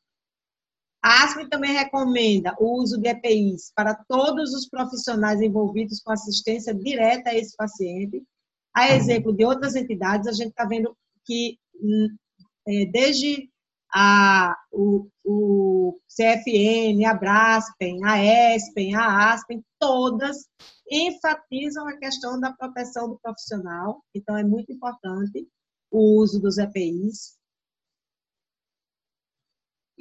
A 1.02 1.24
ASP 1.24 1.48
também 1.48 1.72
recomenda 1.72 2.54
o 2.60 2.80
uso 2.80 3.00
de 3.00 3.08
EPIs 3.08 3.72
para 3.74 3.94
todos 4.08 4.54
os 4.54 4.68
profissionais 4.68 5.40
envolvidos 5.40 6.00
com 6.00 6.12
assistência 6.12 6.72
direta 6.72 7.30
a 7.30 7.34
esse 7.34 7.56
paciente. 7.56 8.22
A 8.72 8.94
exemplo 8.94 9.32
de 9.32 9.44
outras 9.44 9.74
entidades, 9.74 10.28
a 10.28 10.32
gente 10.32 10.50
está 10.50 10.64
vendo 10.64 10.96
que 11.24 11.58
hum, 11.74 12.16
é, 12.66 12.86
desde 12.86 13.50
a, 13.92 14.56
o, 14.70 15.08
o 15.24 15.98
CFN, 16.08 17.04
a 17.04 17.14
Braspen, 17.14 18.04
a 18.04 18.54
ESPEN, 18.54 18.94
a 18.94 19.32
ASPEN, 19.32 19.62
todas 19.78 20.48
enfatizam 20.90 21.86
a 21.86 21.96
questão 21.98 22.40
da 22.40 22.52
proteção 22.52 23.08
do 23.08 23.18
profissional, 23.18 24.02
então 24.14 24.36
é 24.36 24.44
muito 24.44 24.72
importante 24.72 25.46
o 25.90 26.20
uso 26.20 26.40
dos 26.40 26.58
EPIs. 26.58 27.36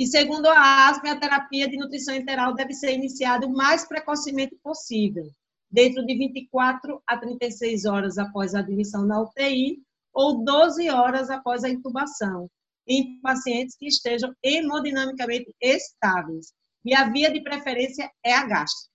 E 0.02 0.08
segundo 0.08 0.48
a 0.48 0.90
ASPEN, 0.90 1.12
a 1.12 1.20
terapia 1.20 1.70
de 1.70 1.78
nutrição 1.78 2.16
enteral 2.16 2.56
deve 2.56 2.74
ser 2.74 2.92
iniciada 2.92 3.46
o 3.46 3.54
mais 3.54 3.88
precocemente 3.88 4.56
possível, 4.64 5.30
dentro 5.70 6.04
de 6.04 6.18
24 6.18 7.00
a 7.06 7.18
36 7.20 7.86
horas 7.86 8.18
após 8.18 8.56
a 8.56 8.62
admissão 8.62 9.06
na 9.06 9.22
UTI 9.22 9.78
ou 10.12 10.44
12 10.44 10.90
horas 10.90 11.30
após 11.30 11.64
a 11.64 11.70
intubação, 11.70 12.50
em 12.88 13.22
pacientes 13.22 13.76
que 13.78 13.86
estejam 13.86 14.34
hemodinamicamente 14.42 15.56
estáveis. 15.62 16.52
E 16.84 16.96
a 16.96 17.08
via 17.08 17.32
de 17.32 17.40
preferência 17.44 18.10
é 18.26 18.34
a 18.34 18.48
gástrica. 18.48 18.92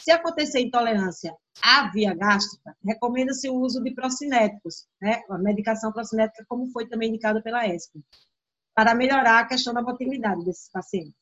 Se 0.00 0.10
acontecer 0.10 0.60
intolerância 0.60 1.34
à 1.62 1.90
via 1.90 2.14
gástrica, 2.14 2.74
recomenda-se 2.82 3.46
o 3.50 3.56
uso 3.56 3.84
de 3.84 3.92
procinéticos, 3.94 4.86
né? 5.02 5.20
a 5.28 5.36
medicação 5.36 5.92
procinética, 5.92 6.46
como 6.48 6.70
foi 6.72 6.88
também 6.88 7.10
indicada 7.10 7.42
pela 7.42 7.66
ESP, 7.66 8.00
para 8.76 8.94
melhorar 8.94 9.40
a 9.40 9.46
questão 9.46 9.74
da 9.74 9.82
motilidade 9.82 10.44
desses 10.44 10.70
pacientes. 10.70 11.14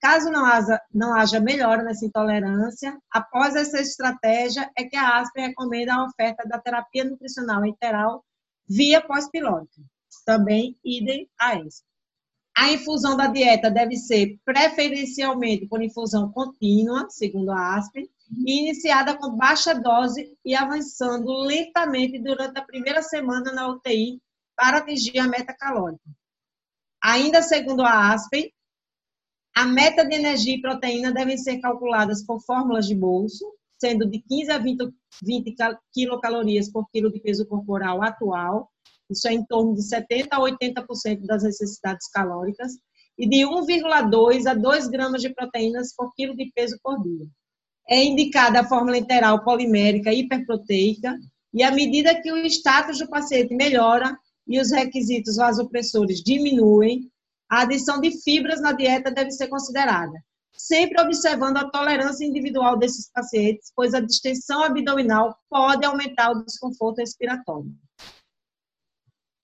Caso 0.00 0.30
não 0.30 0.46
haja, 0.46 0.80
não 0.94 1.12
haja 1.12 1.40
melhora 1.40 1.82
nessa 1.82 2.06
intolerância, 2.06 2.96
após 3.10 3.54
essa 3.54 3.80
estratégia, 3.80 4.70
é 4.74 4.84
que 4.84 4.96
a 4.96 5.18
ASP 5.18 5.38
recomenda 5.40 5.92
a 5.92 6.04
oferta 6.04 6.48
da 6.48 6.58
terapia 6.58 7.04
nutricional 7.04 7.66
enteral 7.66 8.24
via 8.66 9.02
pós-pilórica 9.02 9.82
também 10.24 10.78
idem 10.84 11.28
a 11.38 11.56
essa. 11.58 11.82
A 12.56 12.70
infusão 12.72 13.16
da 13.16 13.26
dieta 13.26 13.70
deve 13.70 13.96
ser 13.96 14.38
preferencialmente 14.44 15.66
por 15.66 15.82
infusão 15.82 16.30
contínua, 16.30 17.08
segundo 17.08 17.50
a 17.50 17.76
Aspen, 17.76 18.08
e 18.46 18.60
iniciada 18.60 19.16
com 19.16 19.36
baixa 19.36 19.74
dose 19.74 20.36
e 20.44 20.54
avançando 20.54 21.32
lentamente 21.42 22.18
durante 22.18 22.58
a 22.58 22.64
primeira 22.64 23.02
semana 23.02 23.52
na 23.52 23.68
UTI 23.68 24.20
para 24.56 24.78
atingir 24.78 25.18
a 25.18 25.26
meta 25.26 25.54
calórica. 25.54 26.02
Ainda 27.02 27.42
segundo 27.42 27.82
a 27.82 28.12
Aspen, 28.12 28.52
a 29.56 29.66
meta 29.66 30.04
de 30.04 30.14
energia 30.14 30.54
e 30.54 30.60
proteína 30.60 31.12
devem 31.12 31.36
ser 31.36 31.58
calculadas 31.60 32.24
por 32.24 32.40
fórmulas 32.40 32.86
de 32.86 32.94
bolso, 32.94 33.44
sendo 33.78 34.06
de 34.06 34.20
15 34.20 34.50
a 34.50 34.58
20, 34.58 34.92
20 35.22 35.54
quilocalorias 35.92 36.70
por 36.70 36.88
quilo 36.90 37.10
de 37.10 37.20
peso 37.20 37.46
corporal 37.46 38.02
atual, 38.02 38.70
isso 39.08 39.26
é 39.26 39.32
em 39.32 39.44
torno 39.44 39.74
de 39.74 39.82
70% 39.82 40.28
a 40.30 40.38
80% 40.38 41.24
das 41.24 41.42
necessidades 41.42 42.08
calóricas, 42.08 42.72
e 43.18 43.28
de 43.28 43.38
1,2 43.38 44.46
a 44.46 44.54
2 44.54 44.88
gramas 44.88 45.20
de 45.20 45.34
proteínas 45.34 45.94
por 45.94 46.14
quilo 46.14 46.36
de 46.36 46.50
peso 46.54 46.78
por 46.82 47.02
dia. 47.02 47.26
É 47.88 48.04
indicada 48.04 48.60
a 48.60 48.68
fórmula 48.68 48.96
interal 48.96 49.42
polimérica 49.42 50.12
hiperproteica, 50.12 51.18
e 51.52 51.62
à 51.62 51.72
medida 51.72 52.20
que 52.20 52.30
o 52.30 52.36
status 52.46 52.98
do 52.98 53.08
paciente 53.08 53.54
melhora 53.54 54.16
e 54.50 54.60
os 54.60 54.72
requisitos 54.72 55.36
vasopressores 55.36 56.20
diminuem, 56.20 57.08
a 57.48 57.62
adição 57.62 58.00
de 58.00 58.20
fibras 58.20 58.60
na 58.60 58.72
dieta 58.72 59.08
deve 59.08 59.30
ser 59.30 59.46
considerada, 59.46 60.12
sempre 60.52 61.00
observando 61.00 61.58
a 61.58 61.70
tolerância 61.70 62.26
individual 62.26 62.76
desses 62.76 63.08
pacientes, 63.12 63.72
pois 63.76 63.94
a 63.94 64.00
distensão 64.00 64.64
abdominal 64.64 65.38
pode 65.48 65.86
aumentar 65.86 66.32
o 66.32 66.44
desconforto 66.44 66.98
respiratório. 66.98 67.72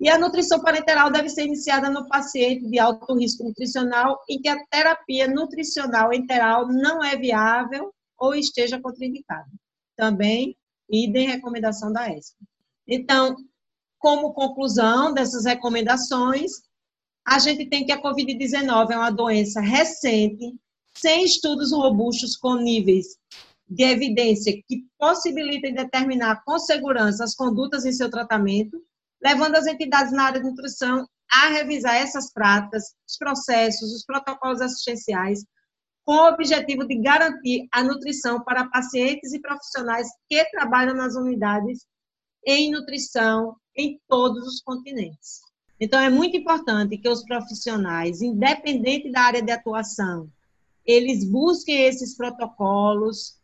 E 0.01 0.09
a 0.09 0.19
nutrição 0.19 0.61
parenteral 0.61 1.11
deve 1.11 1.31
ser 1.31 1.45
iniciada 1.45 1.89
no 1.89 2.09
paciente 2.09 2.69
de 2.69 2.79
alto 2.81 3.17
risco 3.17 3.45
nutricional 3.45 4.19
em 4.29 4.41
que 4.41 4.49
a 4.49 4.67
terapia 4.67 5.29
nutricional 5.29 6.13
enteral 6.13 6.67
não 6.67 7.03
é 7.03 7.17
viável 7.17 7.95
ou 8.19 8.35
esteja 8.35 8.81
contraindicada. 8.81 9.49
Também, 9.97 10.57
idem 10.91 11.29
recomendação 11.29 11.93
da 11.93 12.13
ESP. 12.13 12.37
Então, 12.89 13.37
como 14.07 14.33
conclusão 14.33 15.13
dessas 15.13 15.47
recomendações, 15.47 16.63
a 17.27 17.41
gente 17.41 17.69
tem 17.69 17.85
que 17.85 17.91
a 17.91 18.01
COVID-19 18.01 18.93
é 18.93 18.97
uma 18.97 19.11
doença 19.11 19.61
recente, 19.61 20.55
sem 20.97 21.25
estudos 21.25 21.73
robustos 21.73 22.37
com 22.37 22.55
níveis 22.55 23.19
de 23.69 23.83
evidência 23.83 24.53
que 24.69 24.87
possibilitem 24.97 25.75
determinar 25.75 26.45
com 26.45 26.57
segurança 26.57 27.25
as 27.25 27.35
condutas 27.35 27.85
em 27.85 27.91
seu 27.91 28.09
tratamento, 28.09 28.81
levando 29.21 29.57
as 29.57 29.67
entidades 29.67 30.13
na 30.13 30.27
área 30.27 30.41
de 30.41 30.49
nutrição 30.49 31.05
a 31.29 31.49
revisar 31.49 31.97
essas 31.97 32.33
práticas, 32.33 32.95
os 33.09 33.19
processos, 33.19 33.93
os 33.93 34.05
protocolos 34.05 34.61
assistenciais, 34.61 35.45
com 36.05 36.15
o 36.15 36.29
objetivo 36.29 36.87
de 36.87 36.95
garantir 37.03 37.67
a 37.73 37.83
nutrição 37.83 38.41
para 38.45 38.71
pacientes 38.71 39.33
e 39.33 39.41
profissionais 39.41 40.07
que 40.29 40.45
trabalham 40.53 40.95
nas 40.95 41.17
unidades 41.17 41.85
em 42.47 42.71
nutrição 42.71 43.57
em 43.77 44.01
todos 44.09 44.47
os 44.47 44.61
continentes. 44.61 45.41
Então, 45.79 46.01
é 46.01 46.09
muito 46.09 46.37
importante 46.37 46.97
que 46.97 47.09
os 47.09 47.23
profissionais, 47.23 48.23
independente 48.23 49.11
da 49.11 49.21
área 49.21 49.43
de 49.43 49.53
atuação, 49.53 50.31
eles 50.87 51.25
busquem 51.25 51.83
esses 51.83 52.17
protocolos, 52.17 53.37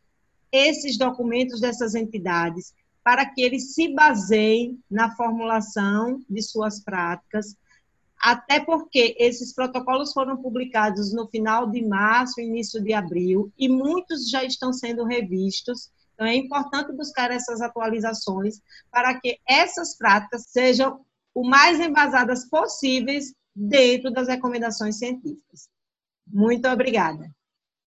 esses 0.51 0.97
documentos 0.97 1.61
dessas 1.61 1.95
entidades, 1.95 2.75
para 3.05 3.27
que 3.27 3.43
eles 3.43 3.75
se 3.75 3.93
baseiem 3.93 4.79
na 4.91 5.15
formulação 5.17 6.23
de 6.31 6.41
suas 6.41 6.81
práticas, 6.81 7.57
até 8.23 8.61
porque 8.61 9.17
esses 9.19 9.53
protocolos 9.53 10.13
foram 10.13 10.37
publicados 10.37 11.13
no 11.13 11.27
final 11.27 11.69
de 11.69 11.85
março, 11.85 12.41
início 12.41 12.81
de 12.81 12.93
abril, 12.93 13.53
e 13.59 13.69
muitos 13.69 14.31
já 14.31 14.45
estão 14.45 14.73
sendo 14.73 15.05
revistos. 15.05 15.91
Então, 16.15 16.27
é 16.27 16.35
importante 16.35 16.93
buscar 16.93 17.31
essas 17.31 17.61
atualizações 17.61 18.61
para 18.91 19.19
que 19.19 19.39
essas 19.49 19.97
práticas 19.97 20.45
sejam 20.49 21.05
o 21.35 21.45
mais 21.47 21.81
embasadas 21.81 22.49
possíveis 22.49 23.35
dentro 23.55 24.11
das 24.11 24.29
recomendações 24.29 24.99
científicas. 24.99 25.69
Muito 26.27 26.69
obrigada. 26.69 27.31